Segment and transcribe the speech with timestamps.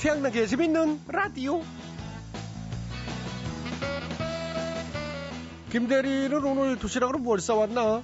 [0.00, 1.62] 최양락의 재밌는 라디오.
[5.70, 8.02] 김대리는 오늘 도시락으로 뭘 싸왔나?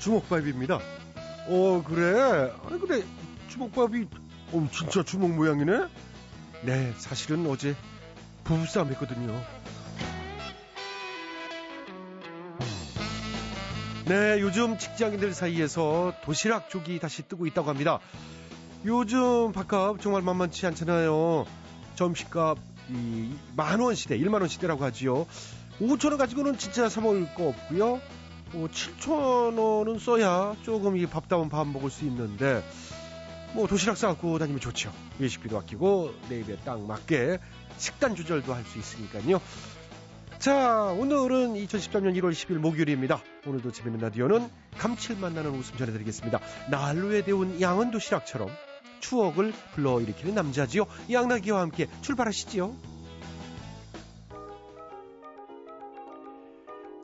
[0.00, 0.80] 주먹밥입니다.
[1.46, 2.52] 어, 그래?
[2.64, 3.06] 아니, 근데
[3.48, 4.06] 주먹밥이,
[4.50, 5.86] 어, 진짜 주먹 모양이네?
[6.62, 7.76] 네, 사실은 어제
[8.42, 9.40] 부부싸움 했거든요.
[14.06, 18.00] 네, 요즘 직장인들 사이에서 도시락 쪽이 다시 뜨고 있다고 합니다.
[18.86, 21.44] 요즘 밥값 정말 만만치 않잖아요.
[21.96, 22.56] 점심값
[22.90, 25.26] 이 만원 시대, 1만 원 시대라고 하지요.
[25.80, 27.94] 5천 원 가지고는 진짜 사 먹을 거 없고요.
[28.54, 32.62] 어, 7천 원은 써야 조금 이 밥다운 밥 먹을 수 있는데
[33.54, 34.92] 뭐 도시락 싸갖고 다니면 좋죠.
[35.18, 37.38] 외식비도 아끼고 내 입에 딱 맞게
[37.78, 39.40] 식단 조절도 할 수 있으니까요.
[40.38, 43.20] 자, 오늘은 2013년 1월 10일 목요일입니다.
[43.46, 46.38] 오늘도 재밌는 라디오는 감칠맛 나는 웃음 전해드리겠습니다.
[46.70, 48.48] 난로에 데운 양은 도시락처럼
[49.08, 50.86] 추억을 불러일으키는 남자지요.
[51.10, 52.74] 양나기와 함께 출발하시지요.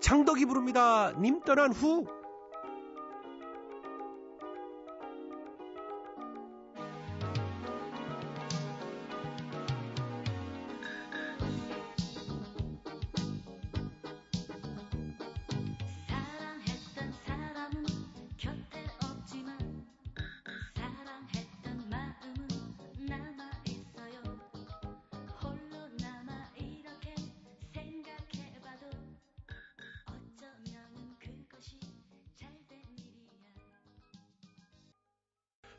[0.00, 1.12] 창덕이 부릅니다.
[1.19, 2.06] 님 떠난 후.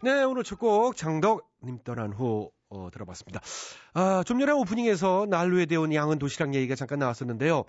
[0.03, 3.39] 네, 오늘 첫 곡 장덕 님 떠난 후 어, 들어봤습니다.
[3.93, 7.63] 아, 좀 전에 오프닝에서 난로에 데운 양은 도시락 얘기가 잠깐 나왔었는데요.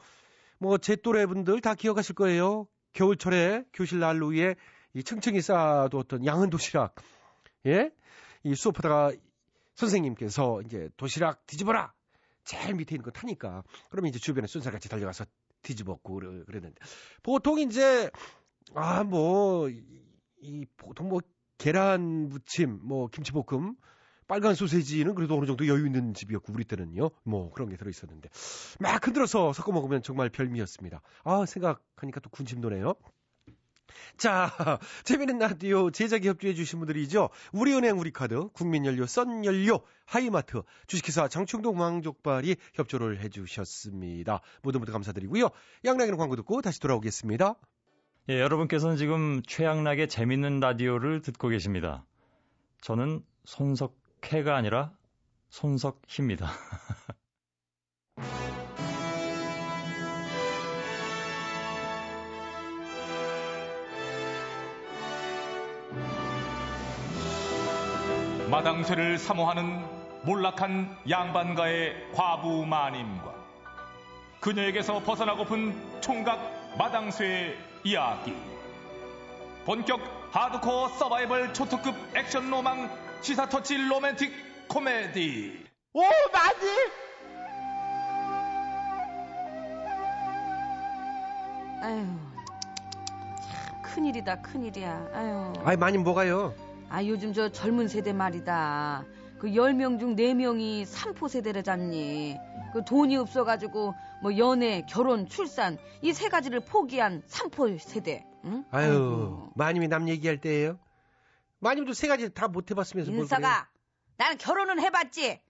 [0.59, 2.67] 뭐 제 또래 분들 다 기억하실 거예요.
[2.93, 4.57] 겨울철에 교실 난로 위에
[4.95, 6.97] 이 층층이 쌓아두었던 양은 도시락.
[7.67, 7.93] 예?
[8.43, 9.13] 이 수업하다가
[9.77, 11.93] 선생님께서 이제 도시락 뒤집어라!
[12.45, 13.63] 제일 밑에 있는 거 타니까.
[13.91, 15.25] 그러면 이제 주변에 순살같이 달려가서
[15.63, 16.75] 뒤집었고 그랬는데.
[17.23, 18.11] 보통 이제,
[18.75, 19.83] 아, 뭐, 이,
[20.43, 21.21] 이 보통 뭐
[21.65, 23.75] 계란 무침, 뭐 김치볶음,
[24.29, 27.09] 빨간 소세지는 그래도 어느 정도 여유 있는 집이었고 우리 때는요.
[27.23, 28.29] 뭐 그런 게 들어 있었는데
[28.81, 31.01] 막 흔들어서 섞어 먹으면 정말 별미였습니다.
[31.25, 32.97] 아 생각하니까 또 군침 도네요.
[34.19, 34.51] 자,
[35.05, 37.31] 재미있는 라디오 제작에 협조해 주신 분들이죠.
[37.55, 44.43] 우리은행 우리카드, 국민연료, 썬연료, 하이마트, 주식회사 장충동 왕족발이 협조를 해 주셨습니다.
[44.63, 45.49] 모두 모두 감사드리고요.
[45.87, 47.55] 양락이는 광고 듣고 다시 돌아오겠습니다.
[48.31, 52.07] 예, 여러분께서는 지금 최양락의 재밌는 라디오를 듣고 계십니다.
[52.81, 54.93] 저는 손석해가 아니라
[55.51, 56.49] 손석희입니다.
[68.51, 69.85] 마당쇠를 사모하는
[70.25, 73.35] 몰락한 양반가의 과부 마님과
[74.41, 78.35] 그녀에게서 벗어나고픈 총각 마당쇠의 이야기
[79.67, 80.01] 본격
[80.33, 82.91] 하드코어 서바이벌 초특급 액션 로망
[83.21, 84.33] 시사 터치 로맨틱
[84.69, 86.01] 코미디 오,
[86.33, 86.67] 많이!
[91.83, 92.05] 아유,
[93.43, 95.11] 참 큰일이다, 큰일이야.
[95.13, 95.53] 아유.
[95.65, 96.53] 아이, 많이 뭐가요?
[96.89, 99.05] 아, 요즘 저 젊은 세대 말이다.
[99.39, 102.37] 그 10명 중 4명이 삼포 세대라잖니.
[102.73, 103.95] 그 돈이 없어가지고
[104.25, 108.25] 뭐 연애, 결혼, 출산 이 세 가지를 포기한 삼포 세대.
[108.47, 108.65] 응?
[108.71, 109.53] 아유, 아이고.
[109.55, 110.79] 마님이 남 얘기할 때예요.
[111.59, 113.13] 마님도 세 가지 다 못 해봤으면서?
[113.13, 113.69] 인사가
[114.17, 115.41] 나는 결혼은 해봤지.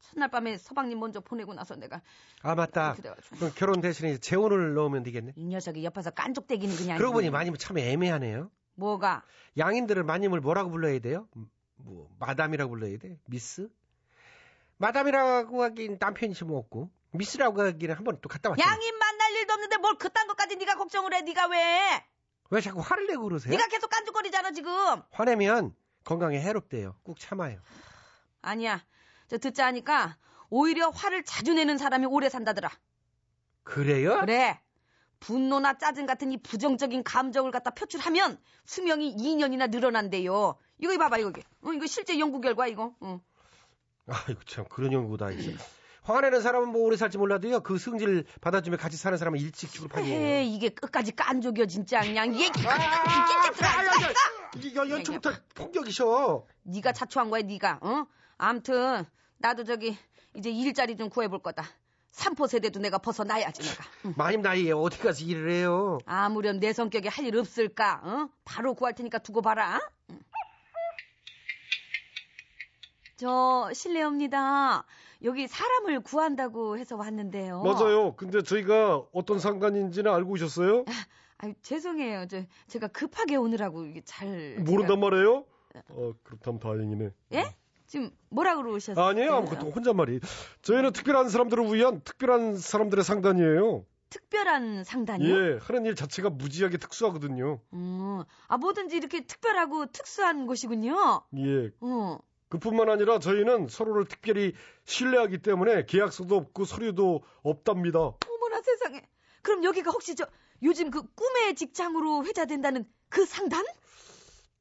[0.00, 2.02] 첫날 밤에 서방님 먼저 보내고 나서 내가
[2.42, 2.96] 아 맞다.
[3.36, 5.34] 그럼 결혼 대신에 재혼을 넣으면 되겠네.
[5.36, 6.98] 이 녀석이 옆에서 깐족대기는 그냥.
[6.98, 8.50] 그러고 보니 마님은 참 애매하네요.
[8.74, 9.22] 뭐가?
[9.56, 11.28] 양인들은 마님을 뭐라고 불러야 돼요?
[11.76, 13.16] 뭐 마담이라고 불러야 돼?
[13.26, 13.68] 미스?
[14.78, 18.70] 마담이라고 하긴 남편이지 뭐 없고 미스라고 하기는 한 번 또 갔다 왔잖아.
[18.70, 21.22] 양인 만날 일도 없는데 뭘 그딴 것까지 네가 걱정을 해?
[21.22, 22.04] 네가 왜?
[22.50, 23.50] 왜 자꾸 화를 내고 그러세요?
[23.52, 24.72] 네가 계속 깐족거리잖아 지금.
[25.10, 25.74] 화내면
[26.04, 26.96] 건강에 해롭대요.
[27.02, 27.60] 꾹 참아요.
[28.42, 28.84] 아니야.
[29.28, 30.16] 저 듣자 하니까
[30.50, 32.70] 오히려 화를 자주 내는 사람이 오래 산다더라.
[33.64, 34.18] 그래요?
[34.20, 34.60] 그래.
[35.20, 40.56] 분노나 짜증 같은 이 부정적인 감정을 갖다 표출하면 수명이 2년이나 늘어난대요.
[40.78, 41.32] 이거 봐봐 이거.
[41.62, 42.94] 어, 이거 실제 연구 결과 이거.
[43.00, 43.20] 어.
[44.06, 45.30] 아이고 참 그런 연구다
[46.08, 46.14] 있어.
[46.14, 47.60] 화내는 사람은 뭐 오래 살지 몰라도요.
[47.60, 50.40] 그 승질 받아주면 같이 사는 사람은 일찍 죽을 헤 판이에요.
[50.54, 54.12] 이게 끝까지 깐족이야 진짜 그냥 이게 아,
[54.56, 56.44] 이게 연- 연초부터 폭격이셔.
[56.64, 57.78] 네가 자초한 거야 네가.
[57.82, 58.06] 어?
[58.38, 59.04] 암튼
[59.38, 59.96] 나도 저기
[60.34, 61.64] 이제 일자리 좀 구해볼 거다.
[62.10, 63.84] 삼포 세대도 내가 벗어나야지 내가.
[64.06, 64.14] 응.
[64.16, 65.98] 마님 나이에 어디 가서 일을 해요?
[66.06, 68.00] 아무렴 내 성격에 할 일 없을까?
[68.02, 68.28] 어?
[68.44, 69.78] 바로 구할 테니까 두고 봐라.
[70.10, 70.18] 응.
[73.18, 74.84] 저 실례합니다.
[75.24, 77.62] 여기 사람을 구한다고 해서 왔는데요.
[77.62, 78.14] 맞아요.
[78.14, 80.84] 근데 저희가 어떤 상관인지는 알고 오셨어요?
[81.38, 82.26] 아유, 죄송해요.
[82.28, 85.44] 저 제가 급하게 오느라고 이게 잘 모른단 말이에요?
[85.90, 87.10] 어, 그렇다면 다행이네.
[87.34, 87.56] 예?
[87.88, 89.04] 지금 뭐라 그러셨어요?
[89.04, 89.34] 아니에요.
[89.34, 90.20] 아무것도 혼잣말이.
[90.62, 93.84] 저희는 특별한 사람들을 위한 특별한 사람들의 상단이에요.
[94.10, 95.28] 특별한 상단이요?
[95.54, 97.60] 예, 하는 일 자체가 무지하게 특수하거든요.
[97.72, 101.22] 음, 아 뭐든지 이렇게 특별하고 특수한 곳이군요.
[101.36, 101.70] 예.
[101.80, 102.18] 어.
[102.48, 104.54] 그뿐만 아니라 저희는 서로를 특별히
[104.84, 107.98] 신뢰하기 때문에 계약서도 없고 서류도 없답니다.
[107.98, 109.02] 어머나 세상에.
[109.42, 110.26] 그럼 여기가 혹시 저
[110.62, 113.64] 요즘 그 꿈의 직장으로 회자된다는 그 상단?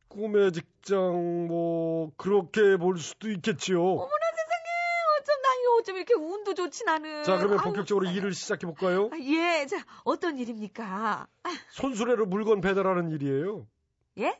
[0.10, 3.82] 꿈의 직장 뭐 그렇게 볼 수도 있겠지요.
[3.82, 4.68] 어머나 세상에.
[5.20, 7.24] 어쩜 나 이거 어쩜 이렇게 운도 좋지 나는.
[7.24, 8.18] 자, 그러면 아유, 본격적으로 세상에.
[8.18, 9.10] 일을 시작해 볼까요?
[9.12, 11.28] 아, 예, 자 어떤 일입니까?
[11.44, 13.68] 아, 손수레로 물건 배달하는 일이에요.
[14.20, 14.40] 예?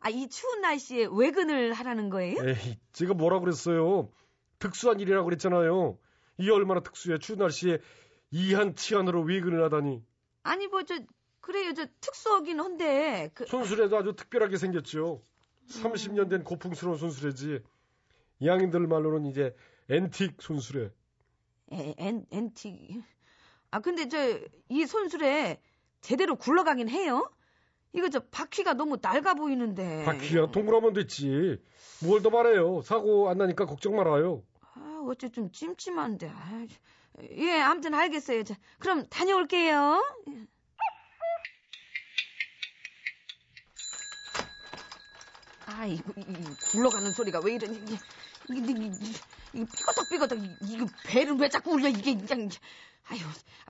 [0.00, 2.36] 아 이 추운 날씨에 외근을 하라는 거예요?
[2.48, 4.10] 에이, 제가 뭐라 그랬어요?
[4.58, 5.98] 특수한 일이라고 그랬잖아요.
[6.38, 7.18] 이게 얼마나 특수해.
[7.18, 7.78] 추운 날씨에
[8.30, 10.02] 이한치한으로 외근을 하다니.
[10.44, 10.98] 아니 뭐 저
[11.40, 15.22] 그래요 저 특수하긴 한데 그 손수레도 아주 특별하게 생겼죠.
[15.68, 17.62] 30년 된 고풍스러운 손수레지.
[18.44, 19.54] 양인들 말로는 이제
[19.90, 20.90] 앤틱 손수레.
[21.72, 23.02] 에, 엔, 엔티.
[23.72, 24.18] 아, 근데 저,
[24.68, 25.60] 이 손수레
[26.00, 27.28] 제대로 굴러가긴 해요?
[27.96, 30.04] 이거 저 바퀴가 너무 낡아 보이는데.
[30.04, 31.58] 바퀴가 동그라면 됐지.
[32.04, 32.82] 뭘 더 말해요.
[32.82, 34.42] 사고 안 나니까 걱정 말아요.
[34.74, 36.28] 아, 어째 좀 찜찜한데.
[36.28, 36.66] 아,
[37.30, 38.44] 예, 아무튼 알겠어요.
[38.44, 40.02] 자, 그럼 다녀올게요.
[45.66, 47.76] 아, 이거, 이, 이 굴러가는 소리가 왜 이러니?
[47.78, 47.96] 이게,
[48.50, 49.18] 이게, 이게,
[49.56, 52.48] 이게 삐거덕 삐거덕, 이- 이거 배를 왜 자꾸 울려, 이게, 그냥.
[53.08, 53.20] 아유,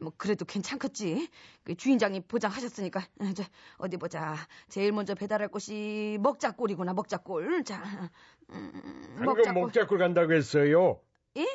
[0.00, 1.28] 뭐, 그래도 괜찮겠지.
[1.62, 3.00] 그 주인장이 보장하셨으니까.
[3.20, 3.44] 아, 자,
[3.76, 4.34] 어디 보자.
[4.68, 7.62] 제일 먼저 배달할 곳이 먹자골이구나, 먹자골.
[7.64, 8.10] 자,
[8.50, 11.00] 음, 방금 목자골 간다고 했어요.
[11.36, 11.46] 예?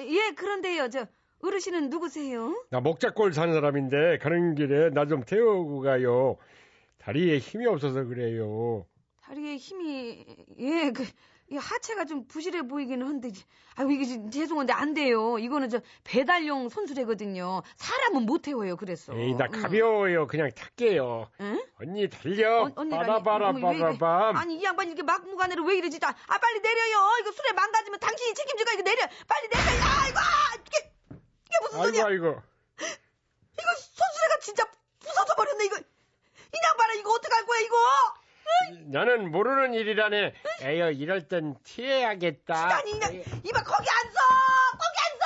[0.00, 1.06] 예, 그런데요, 저,
[1.42, 2.64] 어르신은 누구세요?
[2.70, 6.36] 나 목자골 사는 사람인데 가는 길에 나 좀 태우고 가요.
[6.98, 8.86] 다리에 힘이 없어서 그래요.
[9.22, 10.24] 다리에 힘이,
[10.58, 11.04] 예, 그,
[11.52, 13.30] 이 하체가 좀 부실해 보이기는 한데,
[13.74, 15.36] 아이고, 이게 지- 죄송한데 안 돼요.
[15.38, 17.62] 이거는 저 배달용 손수레거든요.
[17.76, 19.12] 사람은 못 태워요, 그랬어.
[19.16, 19.60] 에이, 나 음.
[19.60, 20.28] 가벼워요.
[20.28, 21.28] 그냥 탈게요.
[21.40, 21.60] 응?
[21.80, 22.68] 언니 달려.
[22.68, 23.22] 이래?
[23.24, 24.36] 빠라밤.
[24.36, 25.98] 아니, 이 양반 이렇게 막무가내로 왜 이러지?
[26.02, 27.10] 아, 아, 빨리 내려요.
[27.20, 29.02] 이거 수레 망가지면 당신이 책임지고 이거 내려.
[29.26, 29.62] 빨리 내려.
[29.84, 32.04] 아이고, 아, 이게, 이게 무슨 아이고 소리야?
[32.06, 32.26] 아이고.
[32.78, 34.64] 이거 손수레가 진짜
[35.00, 35.78] 부서져 버렸네, 이거.
[35.78, 37.76] 이 양반아, 이거 어떡할 거야, 이거?
[38.86, 40.34] 나는 모르는 일이라네.
[40.62, 42.76] 에휴 이럴 땐 튀어야겠다.
[42.76, 44.18] 아니, 그냥, 이봐, 거기 안 서!
[44.72, 45.24] 거기 안 서!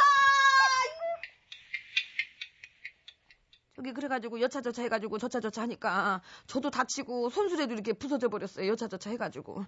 [3.77, 8.69] 저기, 그래가지고, 여차저차 해가지고, 저차저차 하니까, 저도 다치고, 손수레도 이렇게 부서져 버렸어요.
[8.69, 9.65] 여차저차 해가지고.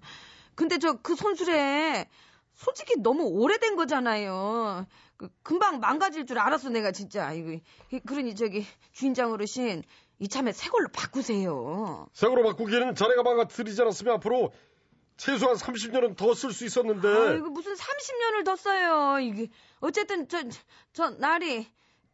[0.55, 2.09] 근데 저, 그 손수레,
[2.55, 4.87] 솔직히 너무 오래된 거잖아요.
[5.17, 7.33] 그, 금방 망가질 줄 알았어, 내가 진짜.
[7.33, 7.59] 이거,
[8.07, 9.83] 그러니 저기, 주인장 어르신,
[10.19, 12.09] 이참에 새 걸로 바꾸세요.
[12.13, 14.53] 색으로 바꾸기는 자네가 망가뜨리지 않았으면 앞으로
[15.17, 17.09] 최소한 30년은 더 쓸 수 있었는데.
[17.09, 19.19] 아이고 무슨 30년을 더 써요.
[19.21, 19.49] 이게
[19.81, 20.39] 어쨌든 저
[20.93, 21.67] 저 날이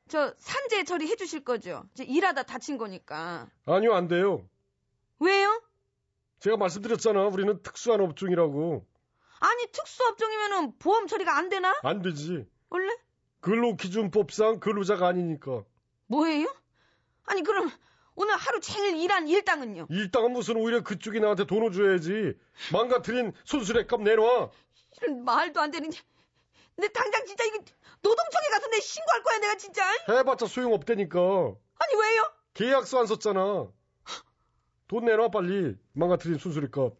[0.09, 1.85] 저 산재 처리 해 주실 거죠.
[1.95, 3.49] 저 일하다 다친 거니까.
[3.67, 4.49] 아니요 안 돼요.
[5.21, 5.63] 왜요?
[6.41, 7.27] 제가 말씀드렸잖아.
[7.29, 8.85] 우리는 특수한 업종이라고.
[9.39, 11.73] 아니 특수 업종이면은 보험 처리가 안 되나?
[11.83, 12.47] 안 되지.
[12.71, 12.93] 원래
[13.41, 15.65] 근로 기준법상 근로자가 아니니까.
[16.09, 16.53] 뭐예요?
[17.25, 17.71] 아니 그럼
[18.15, 19.87] 오늘 하루 종일 일한 일당은요?
[19.91, 22.35] 일당은 무슨 오히려 그쪽이 나한테 돈을 줘야지.
[22.73, 24.51] 망가뜨린 손수레 값 내놔.
[25.01, 25.91] 이런 말도 안 되는.
[26.77, 27.59] 근데 당장 진짜 이거
[28.03, 29.83] 노동청에 가서 내 신고할 거야 내가 진짜.
[30.09, 31.19] 해봤자 소용없다니까.
[31.19, 32.33] 아니 왜요?
[32.55, 33.69] 계약서 안 썼잖아.
[34.89, 35.77] 돈 내놔 빨리.
[35.93, 36.93] 망가뜨린 손수레 값.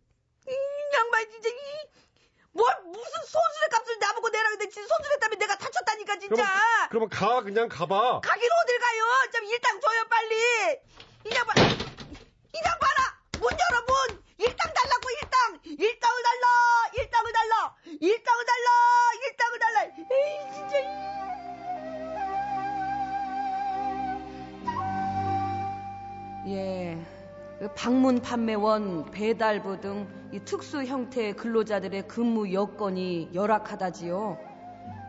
[0.49, 0.53] 이
[0.95, 1.53] 양반 진짜 이.
[2.55, 6.35] 뭘 무슨 손수레 값을 나보고 내라 근데 진짜 손수레 때문에 내가 다쳤다니까 진짜.
[6.37, 8.21] 그러면, 그러면 가 그냥 가봐.
[8.23, 9.05] 가긴 어딜 가요?
[9.33, 10.35] 좀 일당 줘요 빨리.
[11.25, 13.01] 이 양반, 이 양반아,
[13.39, 14.23] 문 열어 문.
[14.39, 15.61] 일당 달라고 일당.
[15.79, 16.47] 일당을 달라.
[16.99, 17.77] 일당을 달라.
[18.01, 18.69] 일당을 달라.
[19.23, 19.83] 일당을 달라.
[19.85, 20.73] 에이 진짜.
[26.49, 26.99] 예.
[27.61, 34.39] 그 방문 판매원, 배달부 등이 특수 형태의 근로자들의 근무 여건이 열악하다지요.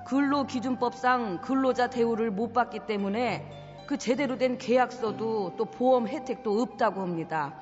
[0.06, 7.54] 근로기준법상 근로자 대우를 못 받기 때문에 그 제대로 된 계약서도 또 보험 혜택도 없다고 합니다.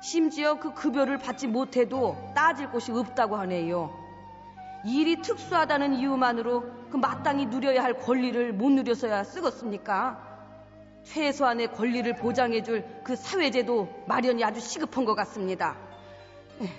[0.00, 3.90] 심지어 그 급여를 받지 못해도 따질 곳이 없다고 하네요.
[4.84, 10.34] 일이 특수하다는 이유만으로 그 마땅히 누려야 할 권리를 못 누려서야 쓰겠습니까?
[11.04, 15.76] 최소한의 권리를 보장해줄 그 사회제도 마련이 아주 시급한 것 같습니다.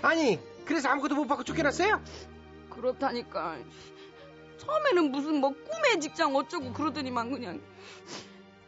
[0.02, 2.02] 아니, 그래서 아무것도 못 받고 쫓겨났어요?
[2.70, 3.56] 그렇다니까.
[4.58, 7.62] 처음에는 무슨 뭐 꿈의 직장 어쩌고 그러더니만 그냥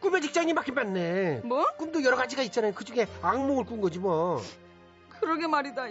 [0.00, 1.40] 꿈의 직장이 맞긴 맞네.
[1.44, 1.66] 뭐?
[1.76, 2.72] 꿈도 여러 가지가 있잖아요.
[2.74, 4.40] 그 중에 악몽을 꾼 거지 뭐.
[5.20, 5.86] 그러게 말이다.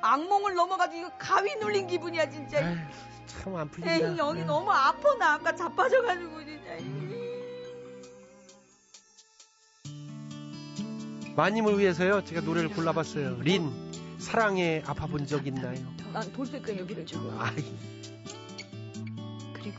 [0.00, 2.60] 악몽을 넘어가지고 가위 눌린 기분이야 진짜.
[3.26, 3.94] 참 안 풀린다.
[3.94, 4.44] 에이 여기 네.
[4.46, 6.70] 너무 아파 나 아까 자빠져가지고 진짜.
[11.36, 12.24] 마님을 위해서요.
[12.24, 13.40] 제가 노래를 골라봤어요.
[13.40, 13.70] 린
[14.18, 15.78] 사랑에 아파본 적 있나요?
[16.12, 17.36] 난 돌쇠땡이 그래 지금.
[17.40, 17.76] 아이.
[19.52, 19.78] 그리고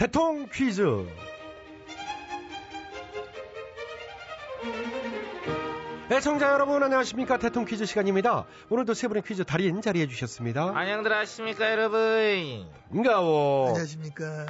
[0.00, 0.80] 대통 퀴즈
[6.10, 11.70] 애청자 여러분 안녕하십니까 대통 퀴즈 시간입니다 오늘도 세 분의 퀴즈 달인 자리해 주셨습니다 안녕들 하십니까
[11.70, 12.66] 여러분.
[12.90, 14.46] 반가워 안녕하십니까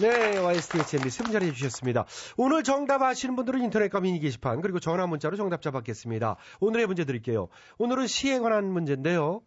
[0.00, 2.06] 네, YSTHMB 세분 자리해 주셨습니다.
[2.36, 6.36] 오늘 정답 아시는 분들은 인터넷과 미니 게시판 그리고 전화 문자로 정답자 받겠습니다.
[6.60, 7.48] 오늘의 문제 드릴게요.
[7.78, 9.42] 오늘은 시에 관한 문제인데요.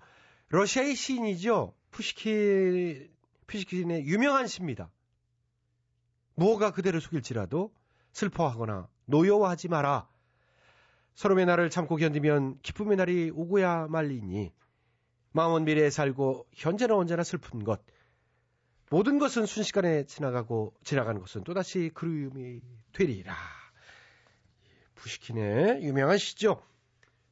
[0.49, 1.73] 러시아의 시인이죠.
[1.89, 3.09] 푸시킨,
[3.47, 4.91] 푸시킨의 유명한 시입니다.
[6.35, 7.73] 무엇가 그대를 속일지라도
[8.11, 10.07] 슬퍼하거나 노여워하지 마라.
[11.15, 14.51] 서름의 날을 참고 견디면 기쁨의 날이 오고야 말리니
[15.31, 17.81] 마음은 미래에 살고 현재는 언제나 슬픈 것.
[18.89, 22.61] 모든 것은 순식간에 지나가고 지나가는 것은 또다시 그리움이
[22.93, 23.35] 되리라.
[24.95, 26.61] 부시킨의 유명한 시죠.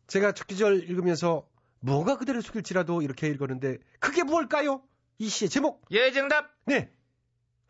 [0.07, 1.48] 제가 첫 기절 읽으면서
[1.79, 4.81] 뭐가 그대를 속일지라도 이렇게 읽었는데 그게 뭘까요?
[5.17, 5.86] 이 시의 제목.
[5.91, 6.53] 예 정답.
[6.65, 6.91] 네.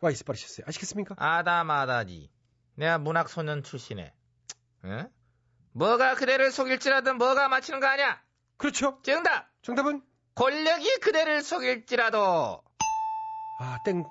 [0.00, 0.66] 와 이스 빠르셨어요.
[0.68, 1.14] 아시겠습니까?
[1.18, 2.30] 아다마다지.
[2.74, 4.14] 내가 문학 소년 출신에.
[4.84, 5.08] 응?
[5.72, 8.22] 뭐가 그대를 속일지라도 뭐가 맞히는 거 아니야?
[8.56, 9.00] 그렇죠.
[9.02, 9.50] 정답.
[9.62, 10.02] 정답은
[10.34, 12.62] 권력이 그대를 속일지라도.
[13.56, 14.04] 아, 땡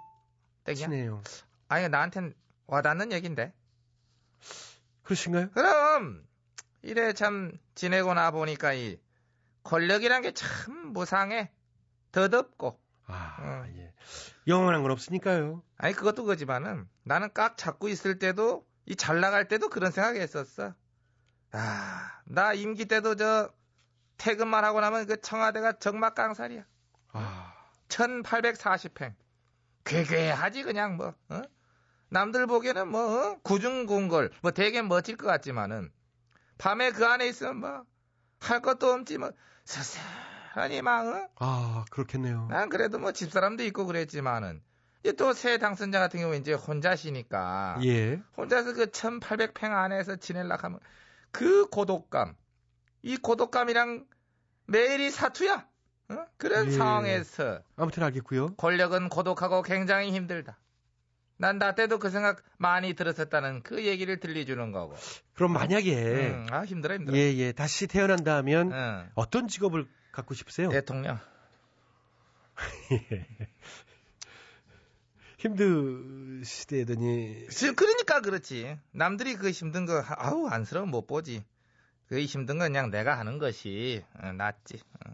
[0.64, 0.86] 땡이야?
[0.86, 1.22] 치네요.
[1.68, 2.34] 아니 나한텐
[2.68, 3.54] 와닿는 얘긴데.
[5.04, 5.52] 그러신가요?
[5.52, 6.26] 그럼
[6.82, 8.98] 이래 참 지내고 나 보니까 이
[9.64, 11.52] 권력이란 게 참 무상해.
[12.12, 12.80] 더덥고.
[13.06, 13.74] 아, 음.
[13.78, 13.83] 예.
[14.48, 15.64] 영원한 건 없으니까요.
[15.78, 20.74] 아니 그것도 그지만은 나는 깍 잡고 있을 때도 이 잘 나갈 때도 그런 생각했었어.
[21.52, 23.50] 아, 나 임기 때도 저
[24.18, 26.64] 퇴근만 하고 나면 그 청와대가 정막강살이야.
[27.14, 27.54] 아,
[27.88, 29.14] 1840행.
[29.86, 31.14] 괴괴하지 그냥 뭐.
[31.30, 31.42] 어?
[32.10, 33.40] 남들 보기에는 뭐 어?
[33.44, 35.92] 구중궁궐 뭐 되게 멋질 것 같지만은
[36.58, 37.86] 밤에 그 안에 있으면 뭐
[38.44, 39.32] 할 것도 없지 뭐
[39.64, 39.98] 스스
[40.54, 41.30] 하니 막 어?
[41.40, 42.48] 아, 그렇겠네요.
[42.50, 44.62] 난 그래도 뭐 집사람도 있고 그랬지만은
[45.18, 48.22] 또새 당선자 같은 경우 이제 혼자시니까 예.
[48.38, 50.80] 혼자서 그 1800평 안에서 지낼라 하면
[51.32, 52.36] 그 고독감
[53.02, 54.06] 이 고독감이랑
[54.68, 55.68] 매일이 사투야
[56.10, 56.26] 어?
[56.38, 56.72] 그런 예.
[56.72, 58.56] 상황에서 아무튼 알겠고요.
[58.56, 60.60] 권력은 고독하고 굉장히 힘들다
[61.38, 64.96] 난 나 때도 그 생각 많이 들었었다는 그 얘기를 들려주는 거고
[65.34, 67.52] 그럼 만약에 음, 아 힘들어 힘들어 예, 예.
[67.52, 69.10] 다시 태어난다면 응.
[69.16, 70.70] 어떤 직업을 갖고 싶으세요?
[70.70, 71.20] 대통령
[75.40, 78.78] 힘드시대더니 그- 그러니까 그렇지.
[78.92, 81.44] 남들이 그 힘든 거 하- 아우 안쓰러워 못 보지.
[82.08, 84.80] 그 힘든 건 그냥 내가 하는 것이 어, 낫지.
[85.06, 85.12] 어.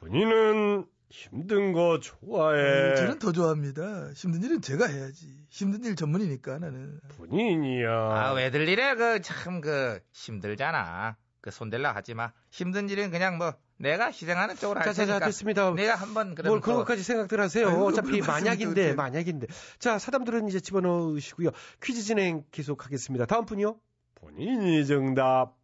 [0.00, 2.96] 본인은 힘든 거 좋아해.
[2.96, 7.88] 저는 더 좋아합니다 힘든 일은 제가 해야지 힘든 일 전문이니까 나는 본인이야.
[7.90, 11.16] 아 왜들 이래 그 참 그 힘들잖아.
[11.40, 12.32] 그 손댈라 하지 마.
[12.50, 15.26] 힘든 일은 그냥 뭐 내가 희생하는 쪽으로 할 자, 자, 자, 테니까.
[15.26, 15.70] 됐습니다.
[15.72, 17.68] 내가 한번 뭘 그런 것까지 생각들 하세요.
[17.68, 18.94] 아이고, 어차피 만약인데, 또 이렇게.
[18.94, 19.46] 만약인데.
[19.78, 21.50] 자, 사담들은 이제 집어넣으시고요.
[21.82, 23.26] 퀴즈 진행 계속하겠습니다.
[23.26, 23.78] 다음 분이요.
[24.14, 25.54] 본인이 정답.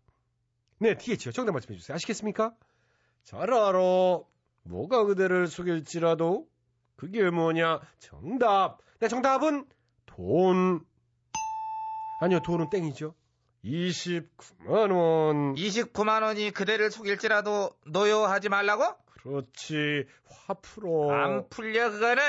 [0.78, 1.33] 네, TH요.
[1.33, 1.95] 정답 말씀해 주세요.
[1.95, 2.54] 아시겠습니까?
[3.25, 4.21] 잘 알아.
[4.64, 6.49] 뭐가 그대를 속일지라도
[6.97, 7.81] 그게 뭐냐?
[7.99, 8.78] 정답.
[9.00, 9.64] 네, 정답은
[10.07, 10.85] 돈.
[12.19, 13.14] 아니요, 돈은 땡이죠.
[13.64, 15.54] 29만 원.
[15.54, 18.85] 29만 원이 그대를 속일지라도 노여하지 말라고?
[19.23, 20.07] 그렇지.
[20.25, 21.12] 화 풀어.
[21.12, 22.23] 안 풀려 그거는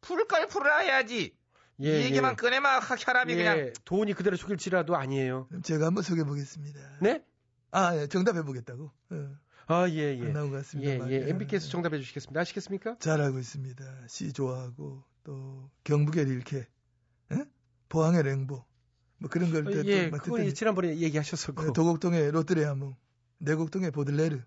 [0.00, 1.36] 풀 걸 풀어야지.
[1.78, 5.46] 이 얘기만 꺼내면 혈압이 예, 그냥 돈이 그대로 속일지라도 아니에요.
[5.48, 6.80] 그럼 제가 한번 소개해 보겠습니다.
[7.00, 7.24] 네?
[7.72, 8.92] 아, 예, 정답해 보겠다고.
[9.10, 10.20] 어, 아, 예, 예.
[10.26, 11.10] 안 나온 것 예, 같습니다.
[11.10, 11.28] 예.
[11.30, 12.40] MB께서 정답해 주시겠습니다.
[12.40, 12.96] 아시겠습니까?
[13.00, 14.06] 잘하고 있습니다.
[14.06, 16.64] 시 좋아하고 또 경북의 릴케,
[17.32, 17.44] 예?
[17.88, 18.64] 포항의 랭보,
[19.18, 21.68] 뭐 그런 걸 어, 또- 예, 또 그건 지난번에 얘기하셨었고.
[21.68, 22.94] 예, 도곡동의 롯데리아몽,
[23.38, 24.40] 내곡동의 보들레르.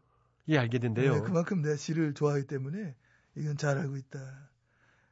[0.50, 1.16] 예, 알겠는데요.
[1.16, 2.96] 예, 그만큼 내가 시를 좋아하기 때문에
[3.36, 4.50] 이건 잘하고 있다.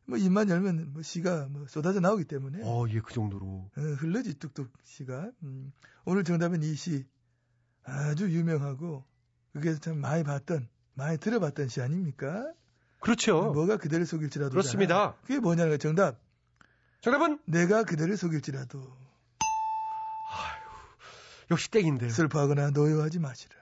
[0.08, 3.46] 뭐 입만 열면 뭐 시가 뭐 쏟아져 나오기 때문에 어, 예, 그 정도로.
[3.76, 5.32] 어, 흘러지 뚝뚝 시가.
[5.44, 5.72] 음,
[6.06, 7.06] 오늘 정답은 이 시
[7.84, 9.04] 아주 유명하고
[9.54, 12.52] 그게 참 많이 봤던 많이 들어봤던 시 아닙니까?
[13.00, 13.52] 그렇죠.
[13.54, 15.16] 뭐가 그대를 속일지라도 그렇습니다.
[15.24, 16.20] 그게 뭐냐는 거야, 정답.
[17.02, 18.82] 정답은 내가 그대를 속일지라도
[21.52, 22.10] 역시 땡인데요.
[22.10, 23.56] 슬퍼하거나 노여하지 마시라.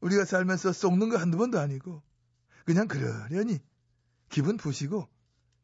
[0.00, 2.02] 우리가 살면서 속는 거 한두 번도 아니고
[2.64, 3.58] 그냥 그러려니
[4.28, 5.08] 기분 푸시고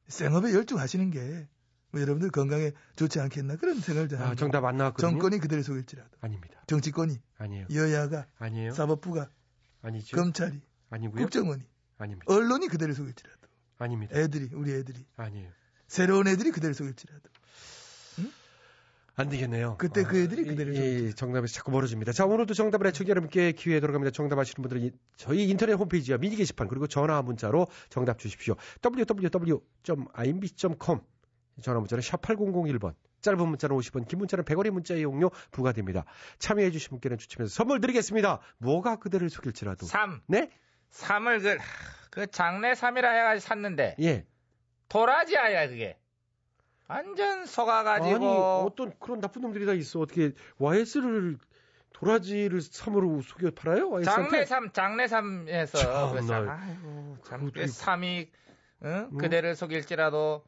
[0.08, 1.48] 생업에 열중하시는 게
[1.92, 4.34] 뭐 여러분들 건강에 좋지 않겠나 그런 생각을 좀 아.
[4.34, 5.10] 정답 안 나왔거든요.
[5.10, 6.62] 정권이 그대를 속일지라도 아닙니다.
[6.66, 7.66] 정치권이 아니에요.
[7.72, 8.72] 여야가 아니에요.
[8.72, 9.28] 사법부가
[9.82, 10.16] 아니죠.
[10.16, 11.20] 검찰이 아니고요.
[11.20, 11.62] 국정원이
[11.98, 12.32] 아닙니다.
[12.32, 13.46] 언론이 그대를 속일지라도
[13.78, 14.16] 아닙니다.
[14.16, 15.50] 애들이 우리 애들이 아니에요.
[15.86, 17.28] 새로운 애들이 그대를 속일지라도
[19.14, 19.76] 안 되겠네요.
[19.78, 22.12] 그때 그 애들이 예, 그대를 예, 정답에서 자꾸 멀어집니다.
[22.12, 24.10] 자, 오늘도 정답을 애청자 여러분께 기회 돌아갑니다.
[24.12, 28.54] 정답 아시는 분들은 이- 저희 인터넷 홈페이지와 미니 게시판 그리고 전화 문자로 정답 주십시오.
[29.84, 31.00] www.imb.com
[31.60, 36.04] 전화 문자는 샵 8001번 짧은 문자는 50원, 긴 문자는 100원의 문자 이용료 부과됩니다.
[36.38, 38.40] 참여해 주신 분께는 추첨해서 선물 드리겠습니다.
[38.58, 39.86] 뭐가 그대를 속일지라도.
[39.86, 40.22] 3.
[40.26, 40.50] 네?
[40.90, 41.58] 3을 그,
[42.10, 44.24] 그 장내 3이라 해가지고 샀는데 예.
[44.88, 45.96] 도라지 아야 그게.
[46.92, 50.00] 완전 속아가지고 아니, 어떤 그런 나쁜 놈들이 다 있어.
[50.00, 51.38] 어떻게 YS를
[51.94, 53.88] 도라지를 3으로 속여 팔아요?
[53.90, 54.44] YS한테?
[54.44, 56.10] 장내 3, 장내 3에서 참나.
[56.10, 58.28] 그래서 아이고 참 그것도 3이
[58.84, 59.08] 응?
[59.10, 59.18] 음.
[59.18, 60.44] 그대를 속일지라도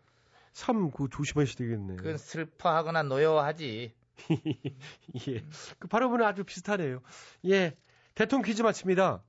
[0.52, 1.96] 3 그거 조심하셔야 되겠네.
[1.96, 3.94] 그 슬퍼하거나 노여하지.
[5.28, 5.44] 예.
[5.78, 7.00] 그 발음은 아주 비슷하네요.
[7.46, 7.76] 예.
[8.14, 9.22] 대통령 퀴즈 마칩니다.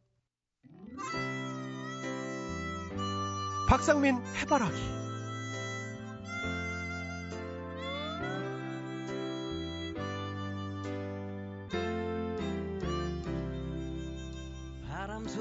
[3.67, 5.04] 박상민 해바라기.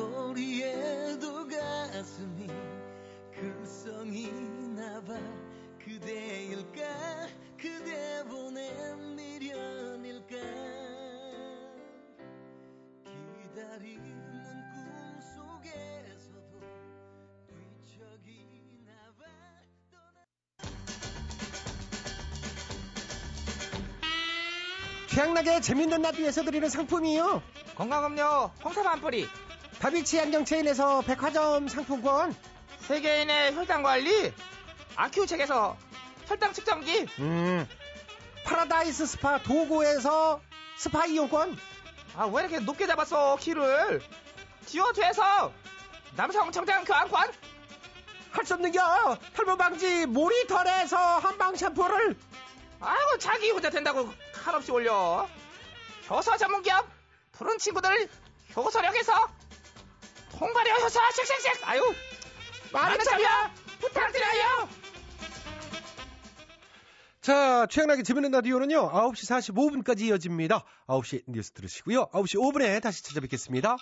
[0.05, 2.47] 소리에도 가슴이
[3.33, 4.31] 근성이
[4.77, 5.15] 나봐
[5.83, 10.37] 그대일까 그대 보낸 미련일까
[13.41, 14.05] 기다리는
[14.75, 16.61] 꿈 속에서도
[17.49, 19.25] 뒤척이나 봐
[25.09, 27.43] 최양락의 재밌는 라디오에서 드리는 상품이요.
[27.77, 29.27] 건강음료 홍삼 한 뿌리.
[29.85, 32.35] 다비치 안경 체인에서 백화점 상품권.
[32.89, 34.33] 세계인의 혈당 관리.
[34.97, 35.77] 아큐첵에서
[36.25, 37.07] 혈당 측정기.
[37.19, 37.69] 음.
[38.47, 40.41] 파라다이스 스파 도고에서
[40.79, 41.59] 스파 이용권.
[42.17, 44.01] 아 왜 이렇게 높게 잡았어 키를?
[44.65, 45.53] 지오투에서
[46.17, 47.31] 남성 정장 교환권.
[48.31, 49.19] 할 수 없는겨.
[49.35, 52.17] 탈모 방지 모리털에서 한방 샴푸를.
[52.81, 55.29] 아이고 자기 혼자 된다고 한없이 올려.
[56.09, 56.89] 효소 전문기업
[57.33, 58.09] 푸른 친구들
[58.57, 59.29] 효소력에서
[60.39, 61.95] 통발효 효소 쉑쉑쉑 아유
[62.73, 63.27] 많은 참여
[63.81, 64.69] 부탁드려요.
[67.21, 70.63] 자, 최양락의 재밌는 라디오는요, 9시 45분까지 이어집니다.
[70.89, 72.09] 9시 뉴스 들으시고요.
[72.09, 73.77] 9시 5분에 다시 찾아뵙겠습니다.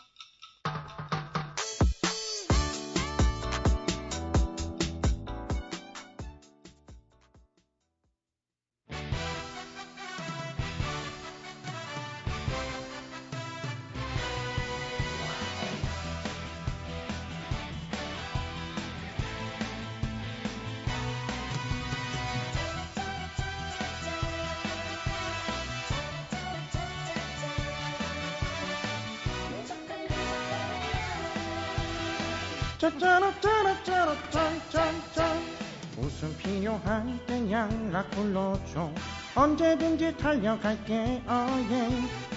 [35.97, 38.91] 무슨 필요할 땐 연락 불러줘
[39.37, 41.89] 언제든지 달려갈게 어예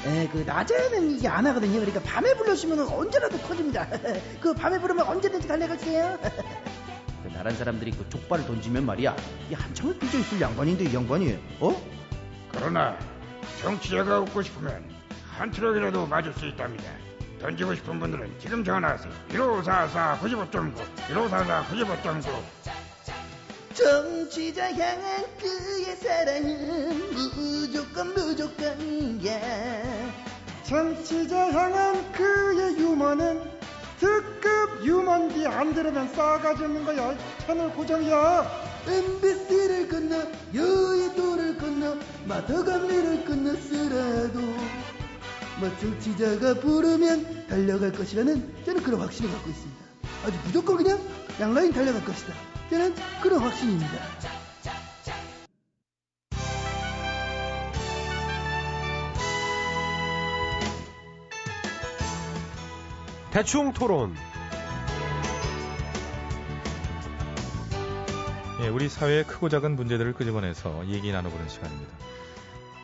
[0.06, 1.80] 에, 그 낮에는 이게 안 하거든요.
[1.80, 3.88] 그러니까 밤에 불러주면 언제라도 커집니다.
[4.40, 6.20] 그 밤에 부르면 언제든지 달려갈게요.
[7.24, 9.16] 그 나란 사람들이 그 족발을 던지면 말이야.
[9.50, 11.76] 이 한참을 삐져 있을 양반인데 이 양반이 어?
[12.52, 12.96] 그러나
[13.64, 14.84] 청취자가 웃고 싶으면
[15.40, 16.84] 한 트럭이라도 맞을 수 있답니다.
[17.46, 19.14] 던지고 싶은 분들은 지금 전화하세요.
[19.30, 20.74] 1544 95.9
[21.08, 22.26] 1544 95.9
[23.76, 29.40] 정치자 향한 그의 사랑은 무조건 무조건이야
[30.64, 33.44] 정치자 향한 그의 유머는
[34.00, 37.16] 특급 유머인데 안 들으면 싸가지 없는 거야.
[37.46, 38.66] 채널 고정이야.
[38.88, 40.16] MBC를 건너
[40.54, 44.40] 여의도를 건너 마더감리를 건너서라도
[45.60, 49.86] 뭐 정치자가 부르면 달려갈 것이라는 저는 그런 확신을 갖고 있습니다
[50.26, 51.00] 아주 무조건 그냥
[51.40, 52.34] 양라인 달려갈 것이다
[52.70, 54.00] 저는 그런 확신입니다
[63.36, 64.16] 대충 토론.
[68.62, 71.92] 예, 우리 사회의 크고 작은 문제들을 끄집어내서 얘기 나눠보는 시간입니다.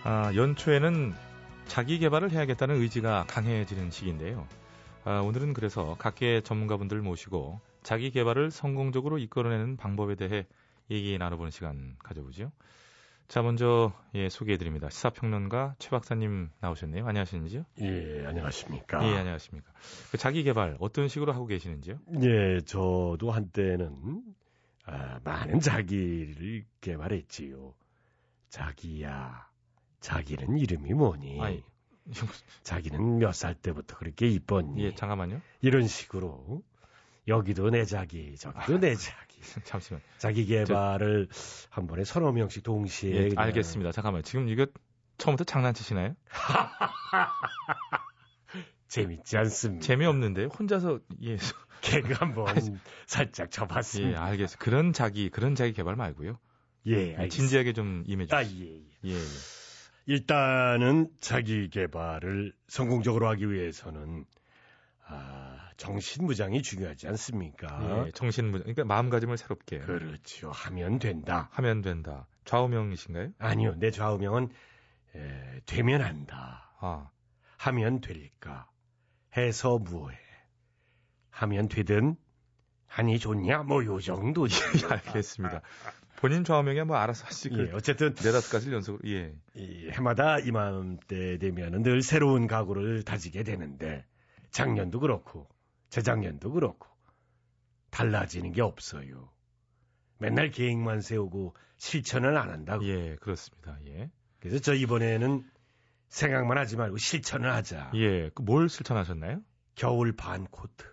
[0.04, 1.14] 아, 연초에는
[1.68, 4.48] 자기 개발을 해야겠다는 의지가 강해지는 시기인데요.
[5.04, 10.46] 아, 오늘은 그래서 각계 전문가분들 모시고 자기 개발을 성공적으로 이끌어내는 방법에 대해
[10.90, 12.52] 얘기 나눠보는 시간 가져보죠.
[13.28, 14.90] 자, 먼저 예, 소개해드립니다.
[14.90, 17.08] 시사평론가 최 박사님 나오셨네요.
[17.08, 17.64] 안녕하십니까?
[17.80, 19.08] 예, 안녕하십니까.
[19.08, 19.72] 예, 안녕하십니까.
[20.12, 21.98] 그 자기 개발 어떤 식으로 하고 계시는지요?
[22.24, 24.22] 예, 저도 한때는
[24.86, 27.74] 아, 많은 자기를 개발했지요.
[28.50, 29.48] 자기야,
[30.02, 31.40] 자기는 이름이 뭐니?
[31.42, 31.64] 아이,
[32.64, 34.84] 자기는 몇 살 때부터 그렇게 이뻤니?
[34.84, 35.42] 예, 잠깐만요.
[35.62, 36.62] 이런 식으로
[37.28, 39.40] 여기도 내 자기, 저기도 내 자기.
[39.64, 40.02] 잠시만.
[40.18, 41.30] 자기 개발을
[41.70, 43.92] 한 번에 서너 명씩 동시에 예, 그냥 알겠습니다.
[43.92, 44.24] 잠깐만.
[44.24, 44.68] 지금 이거
[45.18, 46.16] 처음부터 장난치시나요?
[48.88, 49.86] 재밌지 않습니다.
[49.86, 51.38] 재미없는데 혼자서 예.
[51.82, 52.56] 개그 한번
[53.08, 54.12] 살짝 쳐봤습니다.
[54.12, 54.58] 예, 알겠어요.
[54.60, 56.38] 그런 자기 그런 자기 개발 말고요.
[56.88, 57.28] 예, 알겠습니다.
[57.30, 58.36] 진지하게 좀 임해 주시죠.
[58.36, 58.82] 아, 예, 예.
[59.06, 59.18] 예, 예.
[60.06, 64.26] 일단은 자기 개발을 성공적으로 하기 위해서는
[65.08, 68.06] 아, 정신무장이 중요하지 않습니까?
[68.08, 68.64] 예, 정신무장.
[68.64, 69.80] 그러니까 마음가짐을 새롭게.
[69.80, 70.52] 그렇죠.
[70.52, 71.50] 하면 된다.
[71.54, 72.28] 하면 된다.
[72.46, 73.32] 좌우명이신가요?
[73.40, 73.76] 아니요.
[73.78, 74.50] 내 좌우명은
[75.16, 76.72] 에, 되면 한다.
[76.80, 77.10] 아.
[77.58, 78.70] 하면 될까?
[79.38, 80.18] 해서 뭐해?
[81.30, 82.16] 하면 되든
[82.88, 83.64] 하니 좋냐?
[83.64, 84.48] 뭐 요 정도.
[84.48, 84.50] 예,
[84.90, 85.62] 알겠습니다.
[86.22, 87.58] 본인 좌우명이 뭐 알아서 하시고.
[87.58, 89.10] 예, 어쨌든 네다섯 가지를 연속으로.
[89.10, 89.34] 예.
[89.56, 94.06] 이 해마다 이맘때 되면은 늘 새로운 각오를 다지게 되는데
[94.52, 95.50] 작년도 그렇고
[95.90, 96.88] 재작년도 그렇고
[97.90, 99.32] 달라지는 게 없어요.
[100.20, 102.86] 맨날 계획만 세우고 실천을 안 한다고.
[102.86, 103.80] 예, 그렇습니다.
[103.88, 104.12] 예.
[104.40, 105.44] 그래서 저 이번에는
[106.10, 107.92] 생각만 하지 말고 실천을 하자.
[107.96, 109.42] 예, 그 뭘 실천하셨나요?
[109.74, 110.86] 겨울 반 코트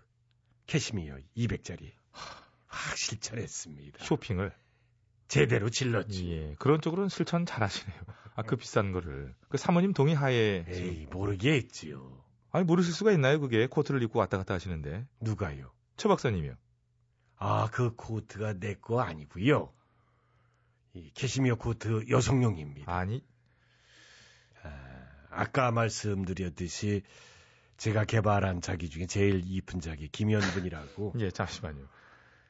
[0.65, 4.03] 캐시미어 200짜리 확 실천했습니다.
[4.05, 4.51] 쇼핑을
[5.29, 6.31] 제대로 질렀지.
[6.31, 8.01] 예, 그런 쪽으로는 실천 잘하시네요.
[8.35, 9.33] 아, 그 비싼 거를.
[9.47, 10.65] 그 사모님 동의하에.
[10.67, 12.23] 에이, 모르게 했지요.
[12.51, 13.67] 아니, 모르실 수가 있나요, 그게?
[13.67, 15.05] 코트를 입고 왔다 갔다 하시는데.
[15.21, 15.71] 누가요?
[15.97, 16.55] 최 박사님이요.
[17.37, 19.71] 아, 그 코트가 내 거 아니고요.
[20.93, 22.91] 이 캐시미어 코트 여성용입니다.
[22.93, 23.23] 아니,
[25.31, 27.03] 아까 말씀드렸듯이
[27.77, 31.13] 제가 개발한 자기 중에 제일 이쁜 자기 김현분이라고.
[31.19, 31.87] 예, 잠시만요.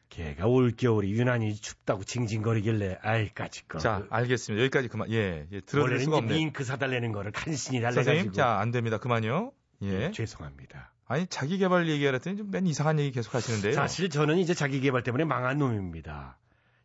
[0.10, 3.78] 걔가 올겨울이 유난히 춥다고 징징거리길래 아이 까짓 거.
[3.80, 4.64] 자, 알겠습니다.
[4.64, 5.10] 여기까지 그만.
[5.12, 6.38] 예, 예 들어드릴 수가 없네요.
[6.38, 8.34] 링크 사달라는 거를 간신히 선생님, 달래가지고.
[8.34, 8.98] 자, 안 됩니다.
[8.98, 9.52] 그만요.
[9.84, 10.06] 예.
[10.06, 10.94] 예, 죄송합니다.
[11.06, 13.74] 아니, 자기 개발 얘기하랬더니 좀 맨 이상한 얘기 계속 하시는데요.
[13.74, 16.38] 사실 저는 이제 자기 개발 때문에 망한 놈입니다.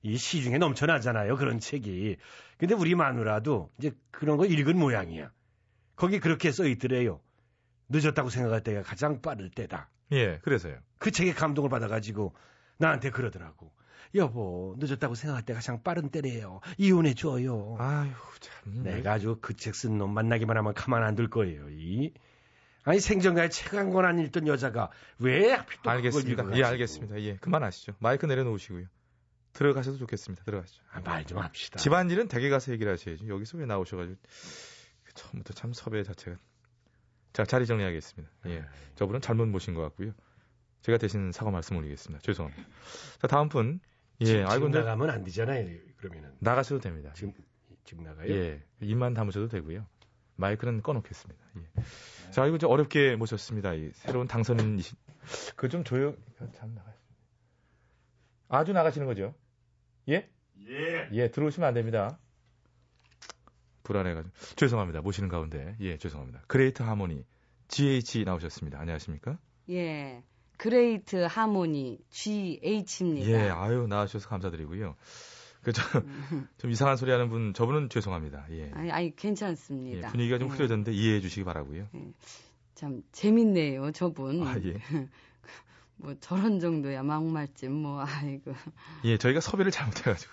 [0.02, 1.36] 이 시중에 넘쳐나잖아요.
[1.36, 2.16] 그런 책이.
[2.58, 5.30] 근데 우리 마누라도 이제 그런 거 읽은 모양이야.
[5.96, 7.20] 거기 그렇게 써 있더래요.
[7.88, 9.88] 늦었다고 생각할 때가 가장 빠를 때다.
[10.12, 10.76] 예, 그래서요.
[10.98, 12.34] 그 책에 감동을 받아가지고
[12.78, 13.72] 나한테 그러더라고.
[14.14, 16.60] 여보, 늦었다고 생각할 때가 가장 빠른 때래요.
[16.78, 17.76] 이혼해 줘요.
[17.80, 18.10] 아유,
[18.40, 18.82] 참.
[18.84, 21.68] 내가 아주 그 책 쓴 놈 만나기만 하면 가만 안 둘 거예요.
[21.70, 22.12] 이.
[22.84, 26.56] 아니 생전가에 책 한 권 안 읽던 여자가 왜 하필 또 알겠습니다.
[26.58, 26.62] 예.
[26.64, 27.20] 알겠습니다.
[27.22, 27.94] 예, 그만하시죠.
[27.98, 28.86] 마이크 내려놓으시고요.
[29.54, 30.44] 들어가셔도 좋겠습니다.
[30.44, 30.82] 들어가시죠.
[30.92, 31.78] 아, 말 좀 합시다.
[31.78, 33.26] 집안일은 댁에 가서 얘기를 하셔야죠.
[33.28, 34.18] 여기서 왜 나오셔가지고
[35.14, 36.36] 처음부터 참 섭외 자체가
[37.32, 38.30] 자 자리 정리하겠습니다.
[38.46, 38.64] 예,
[38.96, 40.12] 저분은 잘못 모신 것 같고요.
[40.84, 42.20] 제가 대신 사과 말씀 올리겠습니다.
[42.22, 42.62] 죄송합니다.
[43.18, 43.80] 자 다음 분.
[44.20, 45.66] 예, 지금, 알고 지금 나가면 안 되잖아요.
[45.96, 47.10] 그러면은 나가셔도 됩니다.
[47.14, 47.32] 지금
[47.84, 48.30] 지금 나가요?
[48.30, 49.86] 예, 입만 담으셔도 되고요.
[50.36, 51.42] 마이크는 꺼놓겠습니다.
[51.56, 51.82] 예.
[52.32, 53.72] 자, 이거 좀 어렵게 모셨습니다.
[53.74, 54.98] 이 새로운 당선인이신,
[55.56, 56.16] 그 좀 조용,
[56.52, 56.94] 참 나가요.
[58.48, 59.34] 아주 나가시는 거죠?
[60.08, 60.28] 예?
[60.68, 61.08] 예.
[61.12, 62.18] 예, 들어오시면 안 됩니다.
[63.84, 64.34] 불안해가지고.
[64.56, 65.00] 죄송합니다.
[65.00, 65.76] 모시는 가운데.
[65.80, 66.42] 예, 죄송합니다.
[66.46, 67.24] Great Harmony,
[67.68, 68.78] GH 나오셨습니다.
[68.80, 69.38] 안녕하십니까?
[69.70, 70.22] 예.
[70.56, 73.30] Great Harmony GH입니다.
[73.30, 74.94] 예, 아유, 나와주셔서 감사드리고요.
[75.62, 75.84] 그좀
[76.58, 78.46] 좀 이상한 소리 하는 분 저분은 죄송합니다.
[78.50, 78.70] 예.
[78.74, 80.10] 아니, 아니 예, 괜찮습니다.
[80.10, 80.52] 분위기가 좀 예.
[80.54, 81.88] 흐려졌는데 이해해 주시기 바라고요.
[82.74, 84.46] 참 재밌네요, 저분.
[84.46, 84.74] 아, 예.
[85.96, 88.52] 뭐 저런 정도야 막말쯤 뭐 아이고.
[89.04, 90.32] 예, 저희가 섭외를 잘못해 가지고.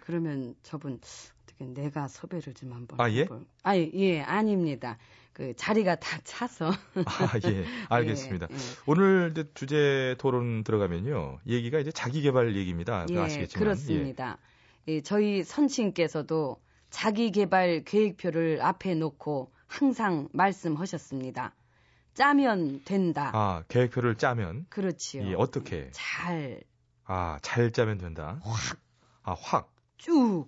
[0.00, 1.00] 그러면 저분
[1.42, 3.24] 어떻게 내가 섭외를 좀 한번 아, 예?
[3.26, 4.96] 해볼- 아니, 예, 아닙니다.
[5.32, 6.70] 그 자리가 다 차서.
[7.06, 7.64] 아, 예.
[7.88, 8.48] 알겠습니다.
[8.50, 8.58] 예, 예.
[8.86, 11.38] 오늘 이제 주제 토론 들어가면요.
[11.46, 13.06] 얘기가 이제 자기 개발 얘기입니다.
[13.10, 13.64] 예, 아시겠지만.
[13.64, 14.38] 그렇습니다.
[14.88, 21.54] 예, 저희 선친께서도 자기 개발 계획표를 앞에 놓고 항상 말씀하셨습니다.
[22.12, 23.30] 짜면 된다.
[23.32, 24.66] 아, 계획표를 짜면.
[24.68, 25.24] 그렇지요.
[25.24, 25.88] 예, 어떻게?
[25.92, 26.60] 잘,
[27.04, 28.38] 아, 잘 짜면 된다.
[28.42, 28.78] 확.
[29.22, 29.72] 아, 확.
[29.96, 30.46] 쭉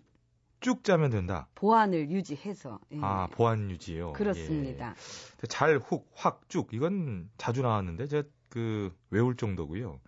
[0.65, 1.47] 쭉 짜면 된다.
[1.57, 2.81] 보안을 유지해서.
[2.93, 4.15] 예, 아, 보안 유지요.
[4.15, 4.95] 그렇습니다.
[5.43, 5.47] 예.
[5.47, 6.71] 잘, 훅, 확, 쭉.
[6.73, 10.01] 이건 자주 나왔는데, 제가 그, 외울 정도고요.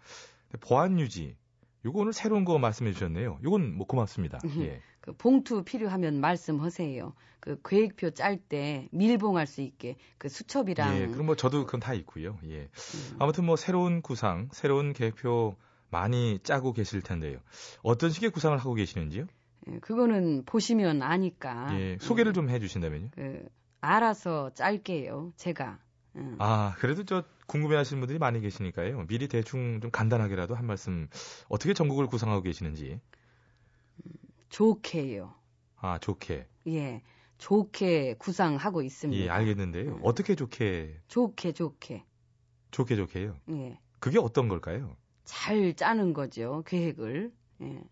[0.60, 1.36] 보안 유지.
[1.84, 3.38] 요거 오늘 새로운 거 말씀해 주셨네요.
[3.44, 4.38] 요건 뭐 고맙습니다.
[4.60, 4.80] 예.
[5.02, 7.12] 그 봉투 필요하면 말씀하세요.
[7.40, 11.92] 그 계획표 짤 때 밀봉할 수 있게 그 수첩이랑 예, 그럼 뭐 저도 그건 다
[11.92, 12.38] 있고요.
[12.44, 12.62] 예.
[12.62, 13.16] 음.
[13.18, 15.54] 아무튼 뭐 새로운 구상, 새로운 계획표
[15.90, 17.40] 많이 짜고 계실 텐데요.
[17.82, 19.26] 어떤 식의 구상을 하고 계시는지요?
[19.70, 21.68] 예, 그거는 보시면 아니까.
[21.78, 23.10] 예, 소개를 좀 해주신다면요.
[23.12, 23.48] 그
[23.80, 25.32] 알아서 짤게요.
[25.36, 25.78] 제가.
[26.16, 26.36] 음.
[26.38, 29.06] 아, 그래도 저 궁금해하시는 분들이 많이 계시니까요.
[29.06, 31.08] 미리 대충 좀 간단하게라도 한 말씀
[31.48, 33.00] 어떻게 전국을 구상하고 계시는지.
[34.48, 35.34] 좋게요.
[35.76, 36.48] 아, 좋게.
[36.68, 37.02] 예.
[37.38, 39.24] 좋게 구상하고 있습니다.
[39.24, 40.00] 예, 알겠는데요.
[40.02, 42.04] 어떻게 좋게, 좋게 좋게.
[42.70, 43.36] 좋게 좋게요.
[43.50, 43.78] 예.
[44.00, 44.96] 그게 어떤 걸까요?
[45.24, 46.62] 잘 짜는 거죠.
[46.66, 47.32] 계획을.
[47.62, 47.82] 예.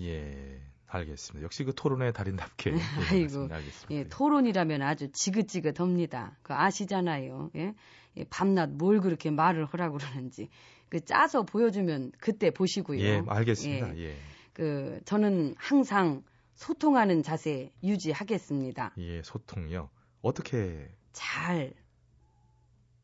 [0.00, 0.60] 예,
[0.92, 1.44] 알겠습니다.
[1.44, 2.72] 역시 그 토론의 달인답게.
[2.76, 2.78] 예,
[3.10, 3.48] 아이고.
[3.90, 6.36] 예, 토론이라면 아주 지긋지긋합니다.
[6.42, 7.50] 그 아시잖아요.
[7.56, 7.74] 예?
[8.18, 10.48] 예, 밤낮 뭘 그렇게 말을 하라고 그러는지.
[10.88, 13.00] 그 짜서 보여주면 그때 보시고요.
[13.00, 13.96] 예, 알겠습니다.
[13.96, 14.16] 예.
[14.52, 16.22] 그 저는 항상
[16.54, 18.92] 소통하는 자세 유지하겠습니다.
[18.98, 19.88] 예, 소통요.
[20.20, 21.72] 어떻게 잘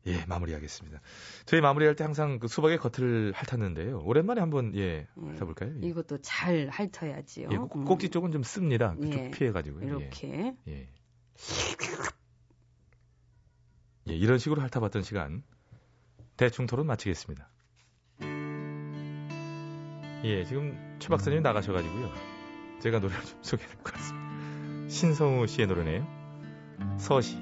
[0.09, 0.99] 예, 마무리하겠습니다.
[1.45, 4.01] 저희 마무리할 때 항상 그 수박의 겉을 핥았는데요.
[4.03, 5.73] 오랜만에 한번 예, 핥아볼까요?
[5.83, 5.87] 예.
[5.87, 7.49] 이것도 잘 핥아야지요.
[7.51, 7.85] 예, 꼭- 음.
[7.85, 8.95] 꼭지 쪽은 좀 씁니다.
[8.95, 9.85] 그쪽 예, 피해가지고요.
[9.85, 10.27] 이렇게.
[10.67, 10.71] 예.
[10.73, 10.89] 예.
[14.09, 15.43] 예, 이런 식으로 핥아봤던 시간
[16.37, 17.49] 대충 토론 마치겠습니다.
[20.23, 22.11] 예, 지금 최 박사님 나가셔가지고요.
[22.81, 24.89] 제가 노래를 좀 소개해드릴 것 같습니다.
[24.89, 26.07] 신성우 씨의 노래네요.
[26.97, 27.37] 서시.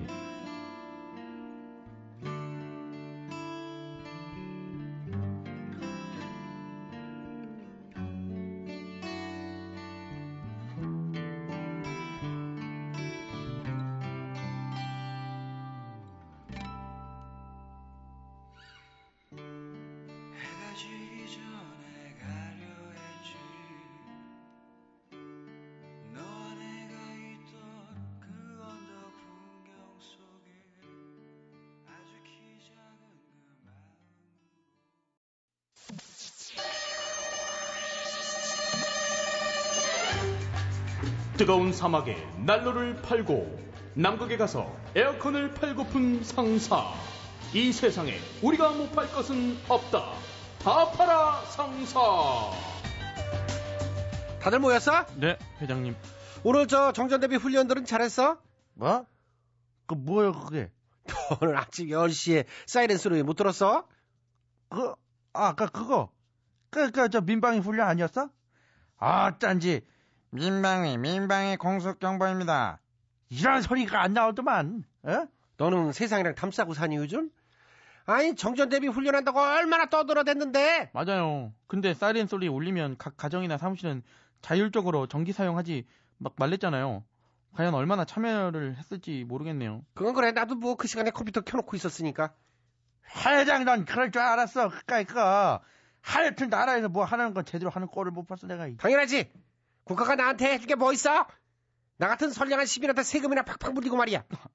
[41.48, 42.14] 뜨거운 사막에
[42.46, 43.58] 난로를 팔고
[43.94, 46.92] 남극에 가서 에어컨을 팔고픈 상사.
[47.54, 50.12] 이 세상에 우리가 못 팔 것은 없다.
[50.60, 52.02] 다 팔아 상사.
[54.42, 55.06] 다들 모였어?
[55.16, 55.96] 네, 회장님.
[56.44, 58.42] 오늘 저 정전대비 훈련들은 잘했어?
[58.74, 59.06] 뭐?
[59.86, 60.70] 그 뭐야 그게?
[61.42, 63.88] 오늘 아침 10시에 사이렌 소리 못 들었어?
[64.68, 64.94] 그
[65.32, 66.12] 아까 그거.
[66.72, 68.30] 그 그 저 민방위 훈련 아니었어?
[68.98, 69.86] 아 짠지.
[70.32, 72.80] 민방위 민방위 공속 경보입니다.
[73.30, 74.84] 이런 소리가 안 나오더만.
[75.04, 75.28] 어?
[75.58, 77.30] 너는 세상이랑 담싸고 사니 요즘?
[78.06, 81.52] 아니 정전 대비 훈련한다고 얼마나 떠들어댔는데 맞아요.
[81.68, 84.02] 근데 사이렌 소리 울리면 각 가정이나 사무실은
[84.42, 85.86] 자율적으로 전기 사용하지
[86.18, 87.04] 막 말랬잖아요.
[87.54, 89.84] 과연 얼마나 참여를 했을지 모르겠네요.
[89.94, 92.34] 그건 그래 나도 뭐 그 시간에 컴퓨터 켜놓고 있었으니까
[93.26, 94.70] 회장 넌 그럴 줄 알았어.
[94.70, 95.60] 그까이 거.
[96.02, 98.70] 하여튼 나라에서 뭐 하는 건 제대로 하는 꼴을 못 봤어 내가.
[98.78, 99.30] 당연하지
[99.88, 101.26] 국가가 나한테 해줄 게 뭐 있어?
[101.98, 104.24] 나 같은 선량한 시민한테 세금이나 팍팍 물리고 말이야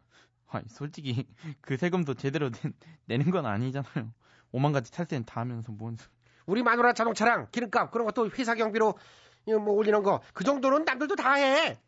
[0.49, 1.27] 아니, 솔직히
[1.61, 2.73] 그 세금도 제대로 내-
[3.07, 4.13] 내는 건 아니잖아요.
[4.53, 6.09] 오만 가지 탈세는 다 하면서 뭔 소-
[6.47, 8.99] 우리 마누라 자동차랑 기름값 그런 것도 회사 경비로
[9.47, 11.79] 이거 뭐 올리는 거 그 정도는 남들도 다 해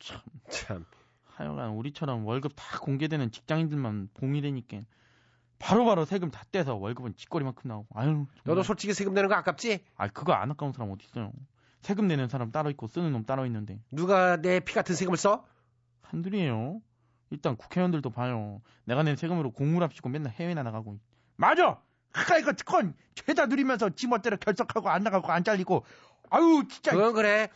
[0.00, 0.20] 참.
[0.50, 0.84] 참
[1.34, 4.78] 하여간 우리처럼 월급 다 공개되는 직장인들만 봉이 되니까
[5.58, 9.84] 바로바로 세금 다 떼서 월급은 쥐꼬리만큼 나오고 아유 너도 솔직히 세금 내는 거 아깝지?
[9.96, 11.30] 아 그거 안 아까운 사람 어디 있어요
[11.80, 13.80] 세금 내는 사람 따로 있고 쓰는 놈 따로 있는데.
[13.90, 15.44] 누가 내 피 같은 세금을 써?
[16.02, 16.80] 한둘이에요.
[17.30, 18.60] 일단 국회의원들도 봐요.
[18.84, 20.98] 내가 낸 세금으로 공무랍시고 맨날 해외나 나가고.
[21.36, 21.80] 맞아!
[22.44, 25.84] 거 특권 죄다 누리면서 지멋대로 결석하고 안 나가고 안 잘리고.
[26.30, 26.92] 아유 진짜.
[26.92, 27.48] 그건 그래.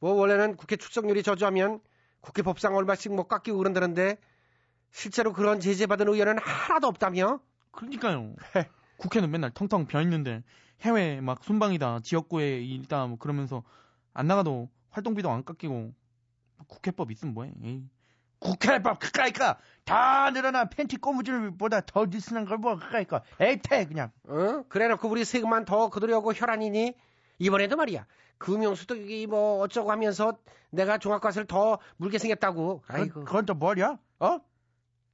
[0.00, 1.80] 뭐 원래는 국회 출석률이 저조하면
[2.20, 4.16] 국회 법상 얼마씩 뭐 깎이고 그런다는데
[4.90, 7.40] 실제로 그런 제재받은 의원은 하나도 없다며?
[7.70, 8.34] 그러니까요.
[8.96, 10.42] 국회는 맨날 텅텅 비어 있는데
[10.82, 13.62] 해외 막 순방이다 지역구에 있다 뭐 그러면서
[14.14, 15.92] 안 나가도 활동비도 안 깎이고
[16.66, 17.52] 국회법 있으면 뭐해?
[17.62, 17.84] 에이.
[18.40, 24.62] 국회법 그까이까 다 늘어난 팬티 꼬무줄보다 더 느슨한 걸뭐 그까이까 에이태 그냥 어?
[24.68, 26.94] 그래놓고 우리 세금만 더 거두려고 혈안이니?
[27.40, 28.06] 이번에도 말이야.
[28.38, 30.38] 금융수득이 뭐 어쩌고 하면서
[30.70, 32.82] 내가 종합과세를 더 물게 생겼다고.
[32.86, 33.24] 아이고.
[33.24, 33.98] 그건 또 뭐냐?
[34.20, 34.38] 어?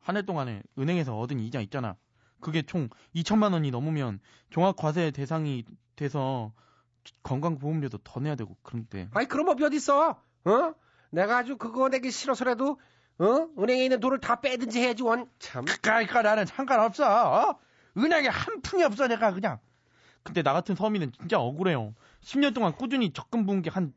[0.00, 1.96] 한 해 동안에 은행에서 얻은 이자 있잖아.
[2.40, 4.20] 그게 총 2천만 원이 넘으면
[4.50, 5.64] 종합과세 대상이
[5.96, 6.52] 돼서
[7.22, 10.10] 건강보험료도 더 내야 되고 그런데 아이 그런 법이 어딨어?
[10.44, 10.74] 어?
[11.10, 12.78] 내가 아주 그거 내기 싫어서라도
[13.18, 13.48] 어?
[13.58, 15.28] 은행에 있는 돈을 다 빼든지 해야지 원.
[15.38, 15.64] 참.
[15.64, 17.58] 그까이까 나는 상관없어 어?
[17.96, 19.58] 은행에 한 푼이 없어 내가 그냥
[20.24, 21.94] 근데 나 같은 서민은 진짜 억울해요.
[22.22, 23.92] 10년 동안 꾸준히 적금 부은 게한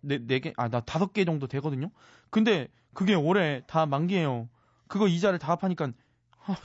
[0.00, 1.90] 네, 네 개, 아, 나 다섯 개 정도 되거든요?
[2.30, 4.48] 근데 그게 올해 다 만기예요.
[4.86, 5.92] 그거 이자를 다 합하니까,
[6.44, 6.56] 아,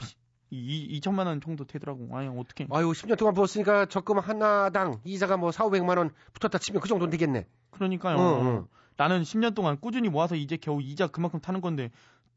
[0.56, 2.08] 이, 2천만 원 정도 되더라고.
[2.16, 2.66] 아니, 어떻게.
[2.70, 7.10] 아유, 10년 동안 부었으니까 적금 하나당 이자가 뭐 4, 500만 원 붙었다 치면 그 정도는
[7.10, 7.46] 되겠네.
[7.70, 8.16] 그러니까요.
[8.18, 8.66] 응, 응.
[8.96, 11.90] 나는 10년 동안 꾸준히 모아서 이제 겨우 이자 그만큼 타는 건데,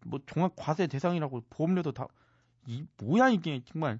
[0.05, 2.07] 뭐 종합 과세 대상이라고 보험료도 다,
[2.67, 3.99] 이, 뭐야, 이게, 정말.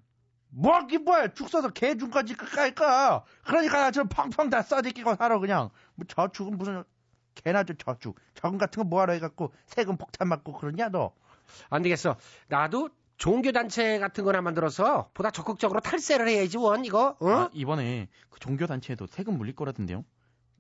[0.52, 6.58] 뭐긴 뭐야 죽 써서 개중까지 그까이까 그러니까 저 펑펑 다 써지끼고 살아 그냥 뭐 저축은
[6.58, 6.84] 무슨
[7.36, 11.14] 개나 저 저축 저금 같은 거 뭐하러 해갖고 세금 폭탄 맞고 그러냐 너
[11.70, 12.16] 안 되겠어.
[12.48, 17.30] 나도 종교단체 같은 거나 만들어서 보다 적극적으로 탈세를 해야지 원 이거 어?
[17.30, 20.04] 아, 이번에 그 종교단체에도 세금 물릴 거라던데요?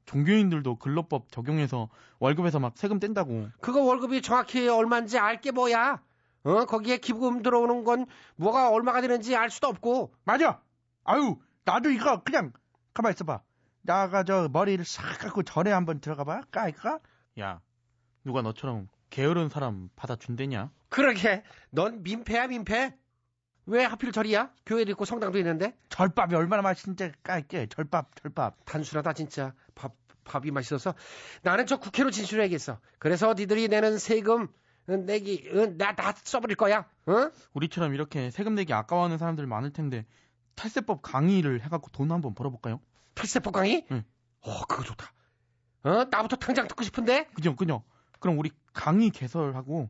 [0.05, 1.87] 종교인들도 근로법 적용해서
[2.19, 3.47] 월급에서 막 세금 뗀다고.
[3.61, 6.01] 그거 월급이 정확히 얼마인지 알게 뭐야?
[6.43, 10.61] 어 거기에 기부금 들어오는 건 뭐가 얼마가 되는지 알 수도 없고 맞아
[11.03, 12.53] 아유 나도 이거 그냥
[12.93, 13.41] 가만 있어봐
[13.81, 16.99] 나가 저 머리를 싹 갖고 전에 한번 들어가봐 까이까
[17.39, 17.59] 야
[18.23, 20.71] 누가 너처럼 게으른 사람 받아준대냐?
[20.89, 21.43] 그러게.
[21.71, 22.95] 넌 민폐야 민폐?
[23.65, 24.51] 왜 하필 절이야?
[24.65, 25.77] 교회도 있고 성당도 있는데?
[25.89, 27.67] 절밥이 얼마나 맛있는지 까이게.
[27.67, 28.65] 절밥 절밥.
[28.65, 29.53] 단순하다 진짜.
[29.75, 30.95] 밥 밥이 맛있어서.
[31.43, 32.79] 나는 저 국회로 진출해야겠어.
[32.97, 34.47] 그래서 니들이 내는 세금
[34.85, 36.87] 내기 나다 써버릴 거야.
[37.05, 37.31] 어?
[37.53, 40.05] 우리처럼 이렇게 세금 내기 아까워하는 사람들 많을 텐데
[40.55, 42.81] 탈세법 강의를 해갖고 돈 한번 벌어볼까요?
[43.13, 43.85] 탈세법 강의?
[43.91, 44.03] 응.
[44.41, 45.13] 어 그거 좋다.
[45.83, 46.05] 어?
[46.09, 47.25] 나부터 당장 듣고 싶은데?
[47.35, 47.83] 그죠 그죠.
[48.19, 49.89] 그럼 우리 강의 개설하고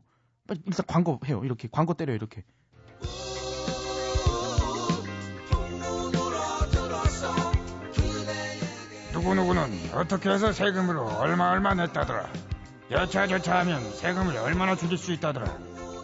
[0.50, 2.42] 일단 광고 해요 이렇게 광고 때려요 이렇게
[9.12, 12.28] 누구누구는 어떻게 해서 세금으로 얼마 얼마 냈다더라.
[12.90, 15.46] 여차저차 하면 세금을 얼마나 줄일 수 있다더라.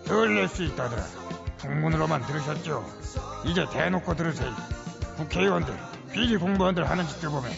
[0.05, 1.03] 덜 낼 수 있다더라.
[1.59, 2.85] 풍문으로만 들으셨죠?
[3.45, 4.55] 이제 대놓고 들으세요.
[5.17, 5.75] 국회의원들,
[6.13, 7.51] 비리 공무원들 하는 짓들 보면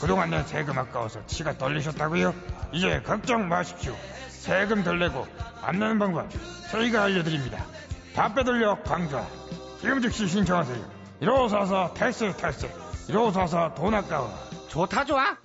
[0.00, 2.34] 그동안 낸 세금 아까워서 치가 떨리셨다고요?
[2.72, 3.94] 이제 걱정 마십시오.
[4.28, 5.26] 세금 덜 내고
[5.62, 6.28] 안 내는 방법
[6.70, 7.64] 저희가 알려드립니다.
[8.14, 9.26] 다 빼돌려 강좌.
[9.80, 11.00] 지금 즉시 신청하세요.
[11.20, 12.70] 1544 탈세 탈세.
[13.06, 14.30] 1544 돈 아까워.
[14.68, 15.36] 좋다 좋아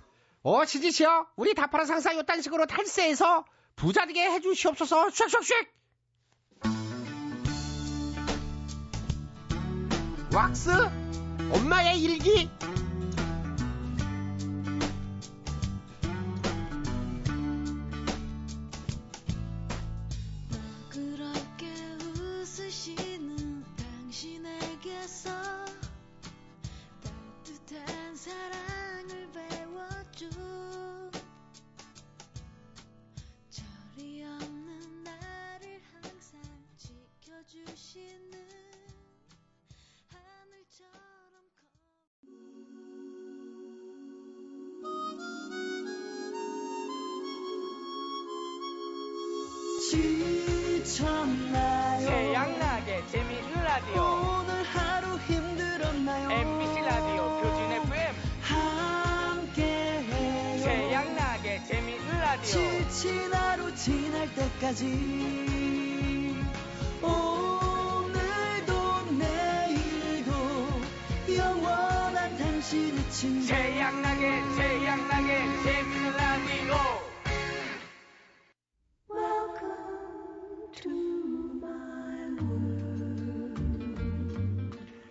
[0.43, 3.43] 어 시지시여 우리 다파라 상사 요딴 식으로 탈세해서
[3.75, 5.67] 부자 되게 해주시옵소서 쉑쉑쉑
[10.36, 10.69] 왁스
[11.51, 12.49] 엄마의 일기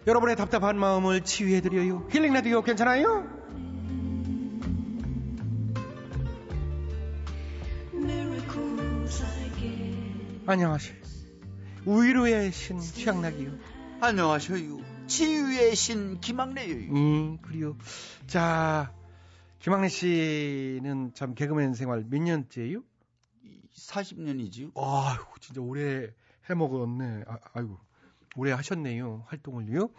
[0.06, 3.24] 여러분의 답답한 마음을 치유해드려요 힐링 라디오 괜찮아요?
[10.46, 10.94] 안녕하세요
[11.86, 13.52] 위로의 신 취향락이요
[14.00, 14.80] 안녕하셔요.
[15.06, 16.92] 치유의 신 김학래요.
[16.92, 17.76] 음 그래요
[18.26, 18.92] 자
[19.60, 22.82] 김학래 씨는 참 개그맨 생활 몇 년째요?
[23.74, 24.72] 40년이지요.
[24.76, 26.12] 아이고 진짜 오래
[26.50, 27.24] 해먹었네.
[27.26, 27.78] 아, 아이고
[28.36, 29.90] 오래 하셨네요 활동을요.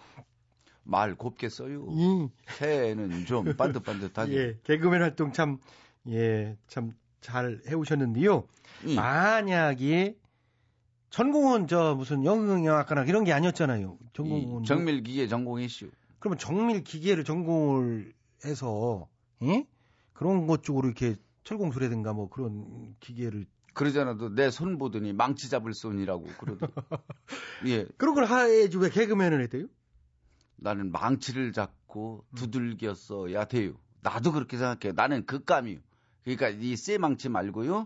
[0.83, 1.86] 말 곱게 써요.
[1.89, 2.29] 음.
[2.57, 4.36] 새해는 좀 반듯반듯하게.
[4.38, 5.57] 예, 개그맨 활동 참,
[6.07, 6.93] 예, 참
[7.25, 8.47] 잘 해오셨는데요.
[8.95, 10.15] 만약에
[11.09, 13.97] 전공은 저 무슨 영영학과나 이런 게 아니었잖아요.
[14.13, 14.61] 전공은.
[14.63, 15.89] 이 정밀기계 전공이시오.
[16.19, 18.13] 그러면 정밀 기계를 전공을
[18.45, 19.07] 해서,
[19.41, 19.65] 예?
[20.13, 23.47] 그런 것 쪽으로 이렇게 철공소라든가 뭐 그런 기계를.
[23.76, 26.71] 그러잖아도 내 손 보더니 망치 잡을 손이라고 그러더니.
[27.67, 27.86] 예.
[27.97, 29.67] 그런 걸 해야지 왜 개그맨을 했대요?
[30.55, 33.73] 나는 망치를 잡고 두들겼어야 돼요.
[34.01, 34.93] 나도 그렇게 생각해요.
[34.95, 35.80] 나는 극감이요.
[36.23, 37.86] 그러니까 이 쇠 망치 말고요.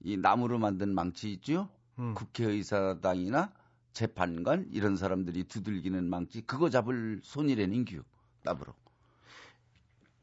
[0.00, 1.68] 이 나무로 만든 망치 있죠?
[2.14, 3.52] 국회의사당이나
[3.92, 7.98] 재판관 이런 사람들이 두들기는 망치 그거 잡을 손이라는 겨.
[8.44, 8.72] 나보러.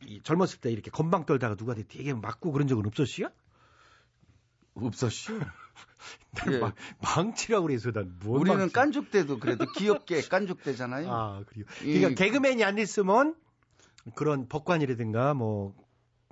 [0.08, 3.30] 이 젊었을 때 이렇게 건방 떨다가 누가 되게 맞고 그런 적은 없었어요?
[4.76, 5.39] 없었슈.
[6.36, 8.73] 난 마- 망치라고 그래서 난뭔 우리는 망치?
[8.73, 11.11] 깐죽 때도 그래도 귀엽게 깐죽 때잖아요.
[11.11, 11.65] 아, 그래요.
[11.84, 13.36] 이- 그러니까 개그맨이 안 됐으면
[14.15, 15.73] 그런 법관이라든가 뭐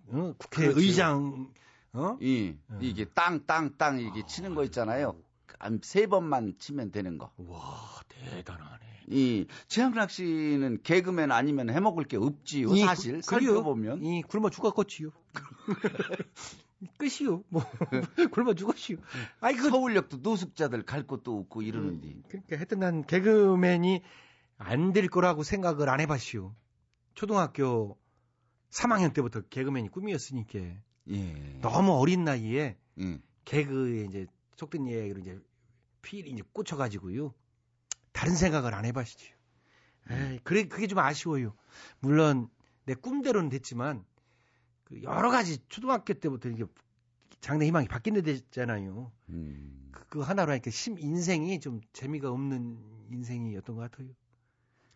[0.07, 0.33] 어?
[0.37, 1.49] 국회의장
[1.93, 2.17] 어?
[2.21, 5.15] 이 이게 땅 땅땅 이게 치는 거 있잖아요.
[5.57, 7.31] 한세 번만 치면 되는 거.
[7.37, 8.83] 와 대단하네.
[9.07, 12.73] 이 최양락 씨는 개그맨 아니면 해먹을 게 없지요.
[12.75, 13.21] 이 사실.
[13.23, 15.09] 살펴보면 이 굶어 죽었겠지요.
[16.97, 17.43] 끝이요.
[17.49, 17.63] 뭐
[18.31, 18.97] 굶어 죽었지요.
[19.39, 22.13] 아이 그 서울역도 노숙자들 갈 곳도 없고 이러는데.
[22.29, 24.01] 그러니까 하여튼 난 개그맨이
[24.57, 26.55] 안 될 거라고 생각을 안 해봤시오.
[27.15, 27.97] 초등학교
[28.69, 30.59] 3학년 때부터 개그맨이 꿈이었으니까
[31.09, 31.59] 예.
[31.61, 33.19] 너무 어린 나이에 예.
[33.45, 34.25] 개그에 이제
[34.55, 35.39] 속된 얘기로 이제
[36.01, 37.34] 필이 이제 꽂혀가지고요.
[38.13, 39.34] 다른 생각을 안 해봤시죠.
[40.09, 41.55] 에이, 그래 그게 좀 아쉬워요.
[41.99, 42.47] 물론
[42.86, 44.12] 내 꿈대로는 됐지만 그
[45.01, 46.65] 여러 가지 초등학교 때부터 이게
[47.41, 49.11] 장래 희망이 바뀌는 데잖아요.
[49.29, 49.89] 음.
[49.91, 52.77] 그, 그 하나로 하니까 심 인생이 좀 재미가 없는
[53.11, 54.09] 인생이었던 것 같아요.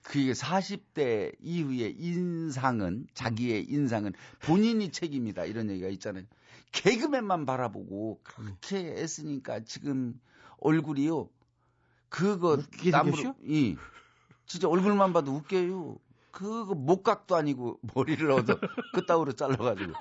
[0.03, 6.23] 그게 40대 이후의 인상은 자기의 인상은 본인이 책임이다 이런 얘기가 있잖아요.
[6.71, 10.19] 개그맨만 바라보고 그렇게 애쓰니까 지금
[10.59, 11.29] 얼굴이요.
[12.07, 13.35] 그거 생겼쇼?
[13.43, 13.75] 이
[14.45, 15.99] 진짜 얼굴만 봐도 웃겨요.
[16.37, 18.59] 그거 목각도 아니고 머리를 얻어
[18.93, 19.93] 그따위로 잘라가지고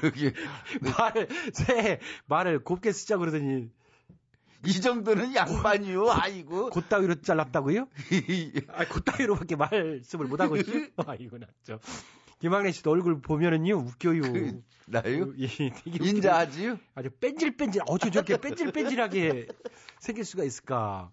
[0.00, 0.32] 그게
[0.80, 3.70] 말, 새 말을 곱게 쓰자 그러더니
[4.66, 6.10] 이 정도는 양반이요.
[6.10, 6.70] 아이고.
[6.70, 7.86] 곧따위로 잘랐다고요?
[8.74, 10.72] 아, 곧따위로밖에 말씀을 못하고 있죠?
[11.06, 11.78] 아이고, 낫죠.
[12.40, 14.22] 김학래 씨도 얼굴 보면은요, 웃겨요.
[14.88, 15.32] 나요?
[15.38, 16.80] 예, 되게 인자하지요?
[16.96, 19.46] 아주 뺀질뺀질, 어쩜 저렇게 뺀질뺀질하게
[20.00, 21.12] 생길 수가 있을까.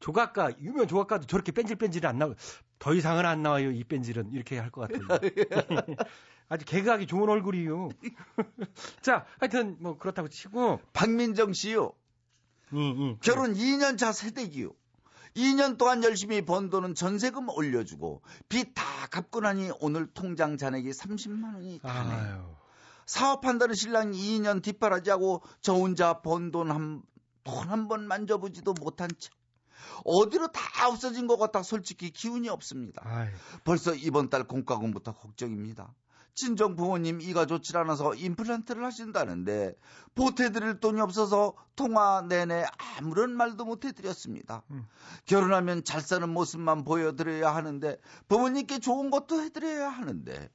[0.00, 2.34] 조각가, 유명 조각가도 저렇게 뺀질뺀질은 안 나와요.
[2.82, 4.32] 더 이상은 안 나와요, 이 뺀질은.
[4.32, 5.06] 이렇게 할 것 같아요.
[6.48, 7.90] 아주 개그하기 좋은 얼굴이요.
[9.02, 10.80] 자, 하여튼, 뭐, 그렇다고 치고.
[10.92, 11.92] 박민정 씨요.
[13.22, 14.70] 결혼 2년 차 세대기요.
[15.36, 21.54] 2년 동안 열심히 번 돈은 전세금 올려주고 빚 다 갚고 나니 오늘 통장 잔액이 30만
[21.54, 22.58] 원이 다네요.
[23.06, 27.02] 사업한다는 신랑이 2년 뒷바라지하고 저 혼자 번 돈 한
[27.44, 29.30] 돈 한 번 만져보지도 못한 채
[30.04, 33.02] 어디로 다 없어진 것 같아 솔직히 기운이 없습니다.
[33.64, 35.94] 벌써 이번 달 공과금부터 걱정입니다.
[36.34, 39.74] 친정 부모님 이가 좋질 않아서 임플란트를 하신다는데
[40.14, 42.64] 보태드릴 돈이 없어서 통화 내내
[42.98, 44.62] 아무런 말도 못 해드렸습니다.
[45.26, 50.48] 결혼하면 잘 사는 모습만 보여드려야 하는데 부모님께 좋은 것도 해드려야 하는데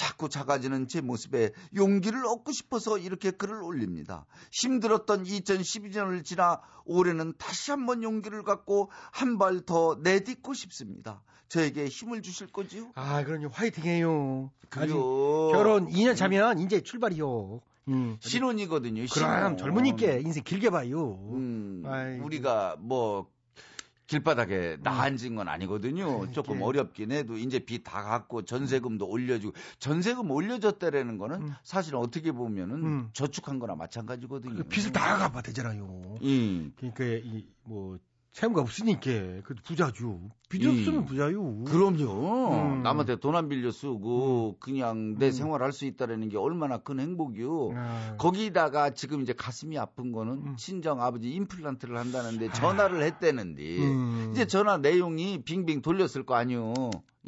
[0.00, 4.24] 자꾸 작아지는 제 모습에 용기를 얻고 싶어서 이렇게 글을 올립니다.
[4.50, 11.22] 힘들었던 2012년을 지나 올해는 다시 한번 용기를 갖고 한 발 더 내딛고 싶습니다.
[11.48, 12.92] 저에게 힘을 주실 거지요?
[12.94, 13.48] 아, 그럼요.
[13.52, 14.50] 화이팅 해요.
[14.70, 15.50] 아직 그래요.
[15.52, 17.60] 결혼 2년 차면 이제 출발이요.
[17.88, 18.16] 음.
[18.20, 19.04] 신혼이거든요.
[19.12, 19.56] 그럼 신혼.
[19.58, 21.18] 젊으니까 인생 길게 봐요.
[21.32, 21.82] 음.
[22.24, 23.28] 우리가 뭐
[24.10, 26.30] 길바닥에 나앉은 건 아니거든요.
[26.32, 33.08] 조금 어렵긴 해도 이제 빚 다 갚고 전세금도 올려주고 전세금 올려줬다라는 거는 사실 어떻게 보면은
[33.12, 34.64] 저축한 거나 마찬가지거든요.
[34.64, 36.18] 빚을 다 갚아 되잖아요.
[36.22, 36.72] 음.
[36.76, 37.98] 그러니까 이 뭐
[38.32, 39.00] 채무가 없으니까
[39.42, 40.20] 그 부자죠.
[40.48, 40.70] 빚 음.
[40.70, 41.64] 없으면 부자요.
[41.64, 42.52] 그럼요.
[42.52, 42.82] 음.
[42.82, 47.72] 남한테 돈 안 빌려 쓰고 그냥 내 생활할 수 있다라는 게 얼마나 큰 행복이요.
[47.74, 48.14] 아.
[48.18, 50.56] 거기다가 지금 이제 가슴이 아픈 거는 음.
[50.56, 54.28] 친정 아버지 임플란트를 한다는데 전화를 했대는데 음.
[54.32, 56.72] 이제 전화 내용이 빙빙 돌렸을 거 아니요.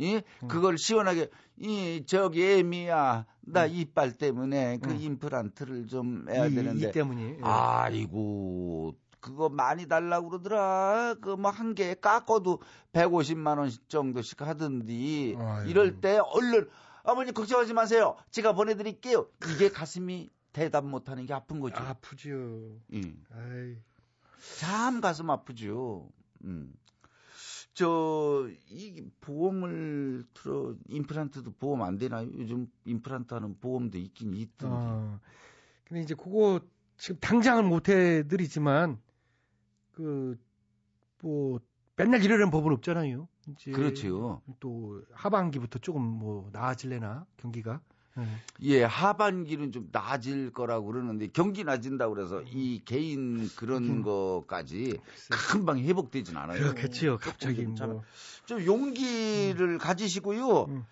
[0.01, 0.23] 예?
[0.43, 0.49] 음.
[0.49, 1.29] 그걸 시원하게
[1.61, 4.99] 이 저기 애미야 나 이빨 때문에 그 음.
[5.01, 7.23] 임플란트를 좀 해야 이- 되는데 이 때문에.
[7.23, 7.39] 예.
[7.43, 11.15] 아이고 그거 많이 달라고 그러더라.
[11.21, 12.61] 그 뭐 한 개에 깎아도
[12.93, 15.71] 150만 원 정도씩 하던디 아이고.
[15.71, 16.69] 이럴 때 얼른
[17.05, 18.17] 아버님 걱정하지 마세요.
[18.31, 19.29] 제가 보내 드릴게요.
[19.55, 21.77] 이게 가슴이 대답 못 하는 게 아픈 거죠.
[21.83, 22.29] 아프죠.
[22.93, 23.25] 음.
[24.59, 26.09] 참 가슴 아프죠.
[26.45, 26.73] 음.
[27.75, 32.29] 저, 이 보험을 틀어, 임플란트도 보험 안 되나요?
[32.35, 34.67] 요즘 임플란트 하는 보험도 있긴 있던데.
[34.77, 35.21] 어.
[35.85, 36.61] 근데 이제 그거
[36.99, 39.01] 지금 당장은 못 해드리지만
[39.93, 41.61] 그뭐
[41.97, 43.29] 맨날 이러는 법은 없잖아요.
[43.49, 44.43] 이제 그렇지요.
[44.61, 47.81] 또 하반기부터 조금 뭐 나아질래나 경기가.
[48.15, 48.27] 네.
[48.63, 55.01] 예, 하반기는 좀 나아질 거라고 그러는데 경기 나아진다고 그래서 이 개인 그런 거까지
[55.51, 56.61] 금방 회복되진 않아요.
[56.61, 57.17] 그렇겠지요.
[57.19, 58.03] 갑자기 좀 뭐.
[58.45, 60.65] 좀 용기를 가지시고요.
[60.65, 60.85] 음.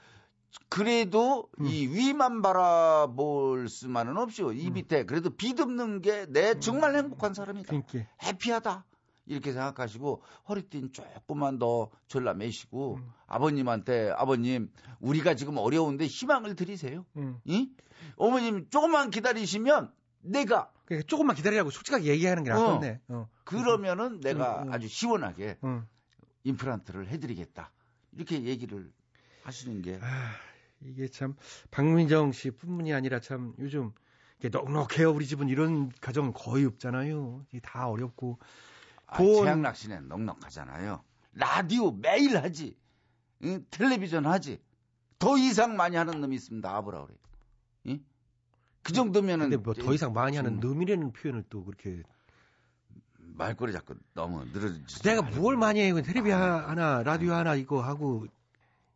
[0.68, 4.53] 그래도 이 위만 바라볼 수만은 없이요.
[4.53, 7.68] 이 밑에 그래도 빚없는 게 내 정말 행복한 사람이다.
[7.68, 8.11] 그러니까.
[8.22, 8.84] 해피하다.
[9.26, 17.05] 이렇게 생각하시고 허리띠는 조금만 더 졸라매시고 아버님한테 아버님 우리가 지금 어려운데 희망을 드리세요.
[17.16, 17.38] 음.
[17.44, 17.70] 이?
[18.16, 19.92] 어머님 조금만 기다리시면
[20.22, 23.01] 내가 그러니까 조금만 기다리라고 솔직하게 얘기하는 게 낫겠네.
[23.09, 23.28] 어.
[23.44, 24.72] 그러면은 내가 음, 음.
[24.72, 25.86] 아주 시원하게 음.
[26.44, 27.70] 임플란트를 해드리겠다.
[28.12, 28.90] 이렇게 얘기를
[29.43, 30.30] 하시는 게 아,
[30.82, 31.36] 이게 참
[31.70, 33.93] 박민정 씨뿐만이 아니라 참 요즘
[34.38, 37.45] 이게 넉넉해요 우리 집은 이런 가정은 거의 없잖아요.
[37.51, 38.38] 이게 다 어렵고
[39.07, 41.03] 아, 돈- 최양락 씨는 넉넉하잖아요.
[41.34, 42.76] 라디오 매일 하지.
[43.45, 43.64] 응?
[43.70, 44.61] 텔레비전 하지.
[45.18, 46.68] 더 이상 많이 하는 놈이 있습니다.
[46.74, 47.16] 아브라 그래.
[47.88, 48.05] 응?
[48.82, 52.03] 그 정도면은 근데 뭐 더 이상 많이 하는 놈이라는 표현을 또 그렇게
[53.18, 55.03] 말꼬리 자꾸 너무 늘어지지.
[55.03, 56.01] 내가 뭘 많이 해요?
[56.01, 58.26] 텔레비 하- 하나 라디오 하나 이거 하고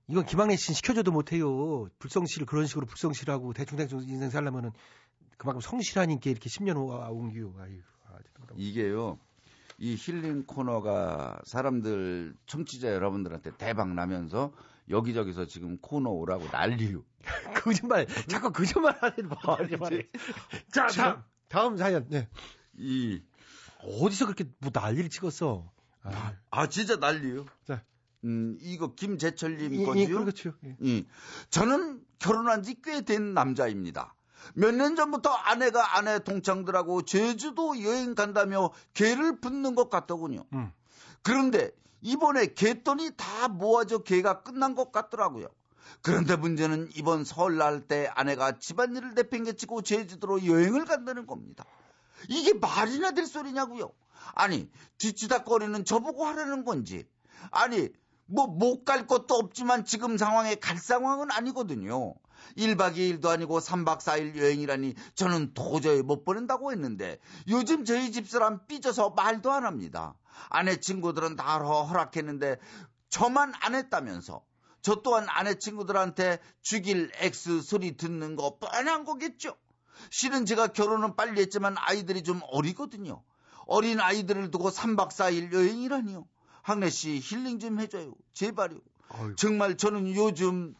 [0.09, 1.89] 이건 김학래 씨는 시켜줘도 못해요.
[1.99, 4.71] 불성실 그런 식으로 불성실하고 대충대충 인생 살려면은
[5.39, 7.83] 그만큼 성실하니까 이렇게 10년 옮기고 아이고
[8.13, 8.25] 아주
[8.57, 9.19] 이게요.
[9.79, 14.53] 이 힐링 코너가 사람들 청취자 여러분들한테 대박 나면서
[14.89, 17.03] 여기저기서 지금 코너 오라고 난리요.
[17.65, 20.09] 거짓말 자꾸 거짓말 하는 거짓말.
[20.71, 22.07] 자 다음 다음 사연.
[22.09, 22.29] 네.
[22.75, 23.23] 이
[23.81, 25.71] 어디서 그렇게 뭐 난리를 찍었어?
[26.03, 27.47] 아, 아 진짜 난리요.
[27.65, 27.83] 자.
[28.25, 30.19] 음 이거 김재철님 이- 이- 거지요.
[30.21, 30.53] 그렇죠.
[30.65, 30.77] 예.
[30.85, 31.05] 예.
[31.51, 34.15] 저는 결혼한 지 꽤 된 남자입니다.
[34.55, 40.45] 몇 년 전부터 아내가 아내 동창들하고 제주도 여행 간다며 개를 붓는 것 같더군요.
[40.53, 40.73] 음.
[41.23, 41.71] 그런데
[42.03, 45.49] 이번에 개돈이 다 모아져 개가 끝난 것 같더라고요.
[46.03, 51.65] 그런데 문제는 이번 설날 때 아내가 집안일을 내팽개치고 제주도로 여행을 간다는 겁니다.
[52.29, 53.91] 이게 말이나 될 소리냐고요?
[54.35, 54.69] 아니
[54.99, 57.07] 뒤치다거리는 저보고 하라는 건지
[57.51, 57.89] 아니
[58.27, 62.15] 뭐 못 갈 것도 없지만 지금 상황에 갈 상황은 아니거든요.
[62.57, 67.19] 1박 2일도 아니고 3박 4일 여행이라니 저는 도저히 못 보낸다고 했는데
[67.49, 70.15] 요즘 저희 집사람 삐져서 말도 안 합니다.
[70.49, 72.59] 아내 친구들은 다 허락했는데
[73.09, 74.45] 저만 안 했다면서
[74.83, 79.57] 저 또한 아내 친구들한테 죽일 X 소리 듣는 거 뻔한 거겠죠.
[80.11, 83.23] 실은 제가 결혼은 빨리 했지만 아이들이 좀 어리거든요.
[83.67, 86.27] 어린 아이들을 두고 3박 4일 여행이라니요.
[86.65, 88.15] 학래 씨 힐링 좀 해줘요.
[88.33, 88.79] 제발요.
[89.37, 90.75] 정말 저는 요즘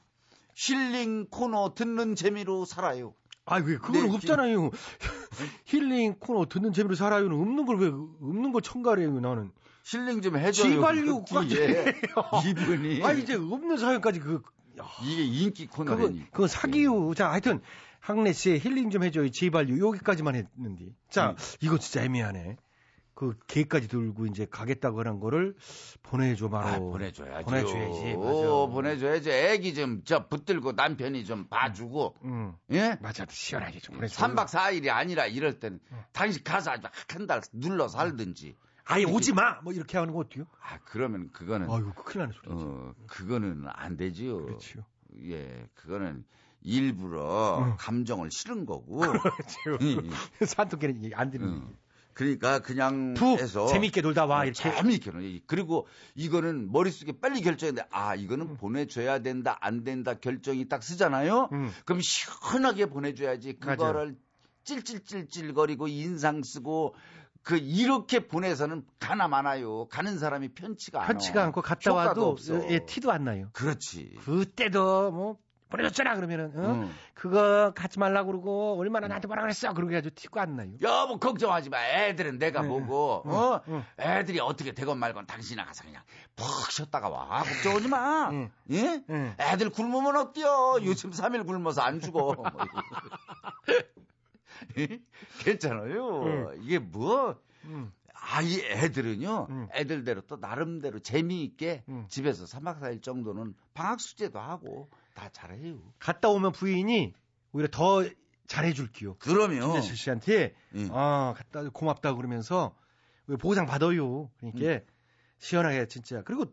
[0.57, 3.15] 힐링 코너 듣는 재미로 살아요.
[3.45, 4.71] 아, 왜 그건 네, 없잖아요.
[5.67, 9.53] 힐링 코너 듣는 재미로 살아요는 없는 걸 왜 없는 걸 첨가해요 나는.
[9.85, 10.71] 힐링 좀 해줘요.
[10.73, 11.57] 지발료까지.
[11.61, 11.95] 예.
[12.49, 14.41] 이분이 아 이제 없는 사연까지 그
[15.05, 16.31] 이게 인기 코너라니.
[16.31, 17.13] 그거 사기요.
[17.15, 17.61] 자 하여튼
[18.01, 19.29] 학래 씨의 힐링 좀 해줘요.
[19.31, 20.87] 지발료 여기까지만 했는데.
[21.11, 21.37] 자 음.
[21.61, 22.57] 이거 진짜 애매하네.
[23.15, 25.55] 그 개까지 들고 이제 가겠다고 하는 거를
[26.03, 26.67] 보내줘 바로.
[26.67, 27.45] 아, 보내줘야죠.
[27.47, 28.17] 보내줘야지.
[28.17, 28.29] 맞아.
[28.53, 29.31] 오, 보내줘야지.
[29.31, 32.17] 애기 좀 저 붙들고 남편이 좀 봐주고.
[32.25, 32.55] 응.
[32.73, 32.99] 예?
[33.01, 33.25] 맞아.
[33.29, 34.15] 시원하게 좀 보내줘.
[34.27, 35.79] 3박 4일이 아니라 이럴 때는
[36.13, 38.57] 당신 가서 아주 한 달 눌러 살든지.
[38.87, 39.61] 아예 오지 마.
[39.63, 40.45] 뭐 이렇게 하는 거 어때요?
[40.61, 42.49] 아, 그러면 그거는 아이고 큰일 나는 소리.
[42.51, 44.45] 어, 그거는 안 되지요.
[44.45, 44.85] 그렇죠.
[45.23, 46.25] 예, 그거는
[46.61, 47.77] 일부러 어.
[47.79, 49.01] 감정을 실은 거고.
[50.47, 51.47] 산토끼는 안 되는.
[51.49, 51.77] 음.
[52.15, 54.63] 그러니까 그냥 푹 해서 재밌게 놀다 와, 어, 이렇게.
[54.63, 55.25] 재미있게 놀아.
[55.47, 58.57] 그리고 이거는 머릿속에 빨리 결정했는데 아 이거는 음.
[58.57, 61.51] 보내줘야 된다 안 된다 결정이 딱 쓰잖아요.
[61.85, 64.17] 그럼 시원하게 보내줘야지 그거를
[64.65, 66.95] 찔찔찔찔거리고 인상 쓰고
[67.43, 69.87] 그 이렇게 보내서는 가나 마나요.
[69.89, 71.09] 가는 사람이 편치가 않아.
[71.09, 72.71] 편치가 않고 갔다 와도 없어.
[72.71, 73.51] 예, 티도 안 나요.
[73.53, 74.17] 그렇지.
[74.25, 75.37] 그때도 뭐
[75.75, 76.73] 보내줬잖아 그러면은 어?
[76.73, 76.91] 응.
[77.15, 80.71] 그거 갖지 말라고 그러고 얼마나 나한테 뭐라 그랬어 그러고 해가지고 티가 안 나요.
[80.83, 81.85] 여보 걱정하지 마.
[81.85, 82.69] 애들은 내가 네.
[82.69, 83.85] 보고 응, 어 응.
[83.99, 86.03] 애들이 어떻게 되건 말건 당신이 가서 그냥
[86.37, 87.43] 푹 쉬었다가 와.
[87.43, 88.31] 걱정하지 마.
[88.71, 89.03] 예?
[89.11, 89.35] 응.
[89.39, 90.77] 애들 굶으면 어때요?
[90.83, 92.35] 요즘 3일 굶어서 안 죽어.
[92.35, 92.45] 뭐
[94.79, 95.01] 예?
[95.41, 96.53] 괜찮아요.
[96.61, 97.93] 이게 뭐 응.
[98.27, 105.29] 아, 이 애들은요, 애들대로 또 나름대로 재미있게 집에서 3박 4일 정도는 방학 숙제도 하고 다
[105.33, 105.79] 잘해요.
[105.99, 107.15] 갔다 오면 부인이
[107.53, 108.05] 오히려 더
[108.47, 109.17] 잘해줄게요.
[109.17, 109.73] 그럼요.
[109.73, 110.89] 김대철 씨한테 예.
[110.91, 112.77] 아 갔다 고맙다 그러면서
[113.41, 114.31] 보상 받아요.
[114.39, 114.81] 그러니까 음.
[115.39, 116.47] 시원하게 진짜 그리고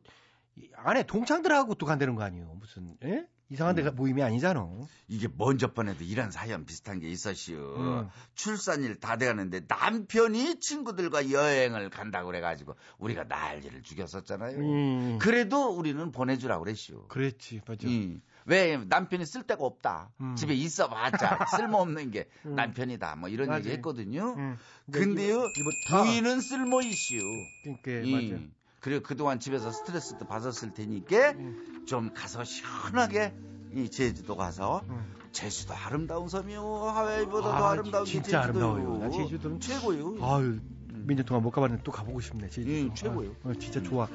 [0.56, 2.56] 이 안에 동창들하고 또 간다는 거 아니에요.
[2.60, 3.26] 무슨 예?
[3.50, 4.66] 이상한 데가 모임이 아니잖아.
[5.10, 7.76] 이게 먼저 번에도 이런 사연 비슷한 게 있었시오.
[7.76, 8.10] 음.
[8.34, 14.58] 출산일 다 돼가는데 남편이 친구들과 여행을 간다고 그래가지고 우리가 난리를 죽였었잖아요.
[14.58, 15.20] 음.
[15.20, 17.08] 그래도 우리는 보내주라고 그랬시오.
[17.10, 17.90] 그랬지, 맞아.
[17.90, 18.22] 음.
[18.46, 20.10] 왜 남편이 쓸 데가 없다.
[20.22, 20.36] 음.
[20.36, 22.56] 집에 있어봤자 쓸모없는 게 음.
[22.56, 23.16] 남편이다.
[23.18, 23.60] 뭐 이런 맞아요.
[23.60, 24.36] 얘기 했거든요.
[24.38, 24.58] 음.
[24.92, 25.44] 근데요
[25.88, 27.22] 부인은 쓸모이시오.
[27.64, 28.44] 그러니까 이, 맞아.
[28.80, 31.84] 그리고 그동안 집에서 스트레스도 받았을 테니까 음.
[31.88, 33.34] 좀 가서 시원하게
[33.74, 34.84] 이 제주도 가서
[35.32, 38.42] 제주도 아름다운 섬이요 하와이보다도 아, 아름다운 게 진짜.
[38.42, 38.98] 아름다워요.
[38.98, 40.18] 나 제주도는 최고요.
[40.26, 40.60] 아유,
[41.06, 42.50] 몇년 동안 못 가봤는데 또 가보고 싶네.
[42.50, 42.70] 제주도.
[42.90, 43.36] 음, 최고예요.
[43.44, 44.08] 아, 어, 진짜 좋아.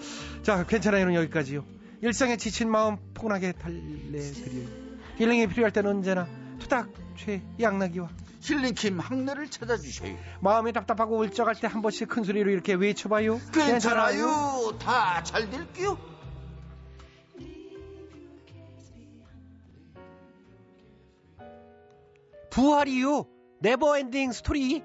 [0.43, 1.65] 자, 괜찮아요는 여기까지요.
[2.03, 4.69] 일상에 지친 마음 포근하게 달래드려요.
[5.17, 6.29] 힐링이 필요할 때는 언제나
[6.59, 8.09] 투닥 최양락이와
[8.41, 10.17] 힐링킴 학래를 찾아주세요.
[10.41, 13.41] 마음이 답답하고 울적할 때 한 번씩 큰 소리로 이렇게 외쳐봐요.
[13.53, 14.77] 괜찮아요.
[14.79, 15.99] 다 잘 될 거예요.
[22.51, 23.27] 부활이요.
[23.61, 24.83] Never Ending Story.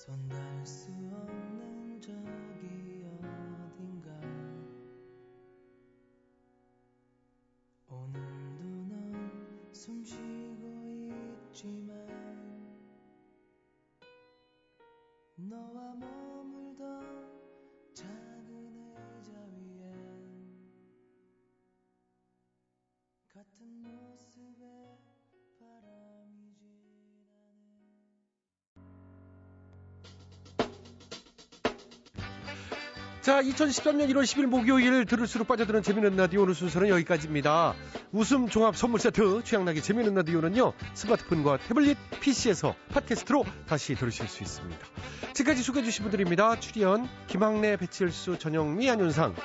[0.00, 2.10] 손댈 수 없는 저
[33.30, 37.74] 자, 2013년 1월 10일 목요일 들을수록 빠져드는 재미있는 라디오 오늘 순서는 여기까지입니다.
[38.10, 40.72] 웃음 종합 선물 세트 취향나게 재미있는 라디오는요.
[40.94, 44.84] 스마트폰과 태블릿 PC에서 팟캐스트로 다시 들으실 수 있습니다.
[45.32, 46.58] 지금까지 소개해 주신 분들입니다.
[46.58, 49.36] 출연 김학래, 배칠수, 전영미, 안윤상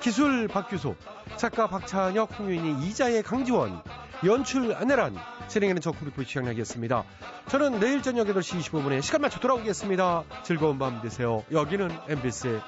[0.00, 0.96] 기술 박규소
[1.36, 3.82] 작가 박찬혁, 홍윤희, 이자의 강지원
[4.24, 5.16] 연출 안내란
[5.46, 7.04] 진행하는 저 컴퓨터 취향나기였습니다.
[7.46, 10.24] 저는 내일 저녁 8시 25분에 시간 맞춰 돌아오겠습니다.
[10.42, 11.44] 즐거운 밤 되세요.
[11.52, 12.60] 여기는 MBC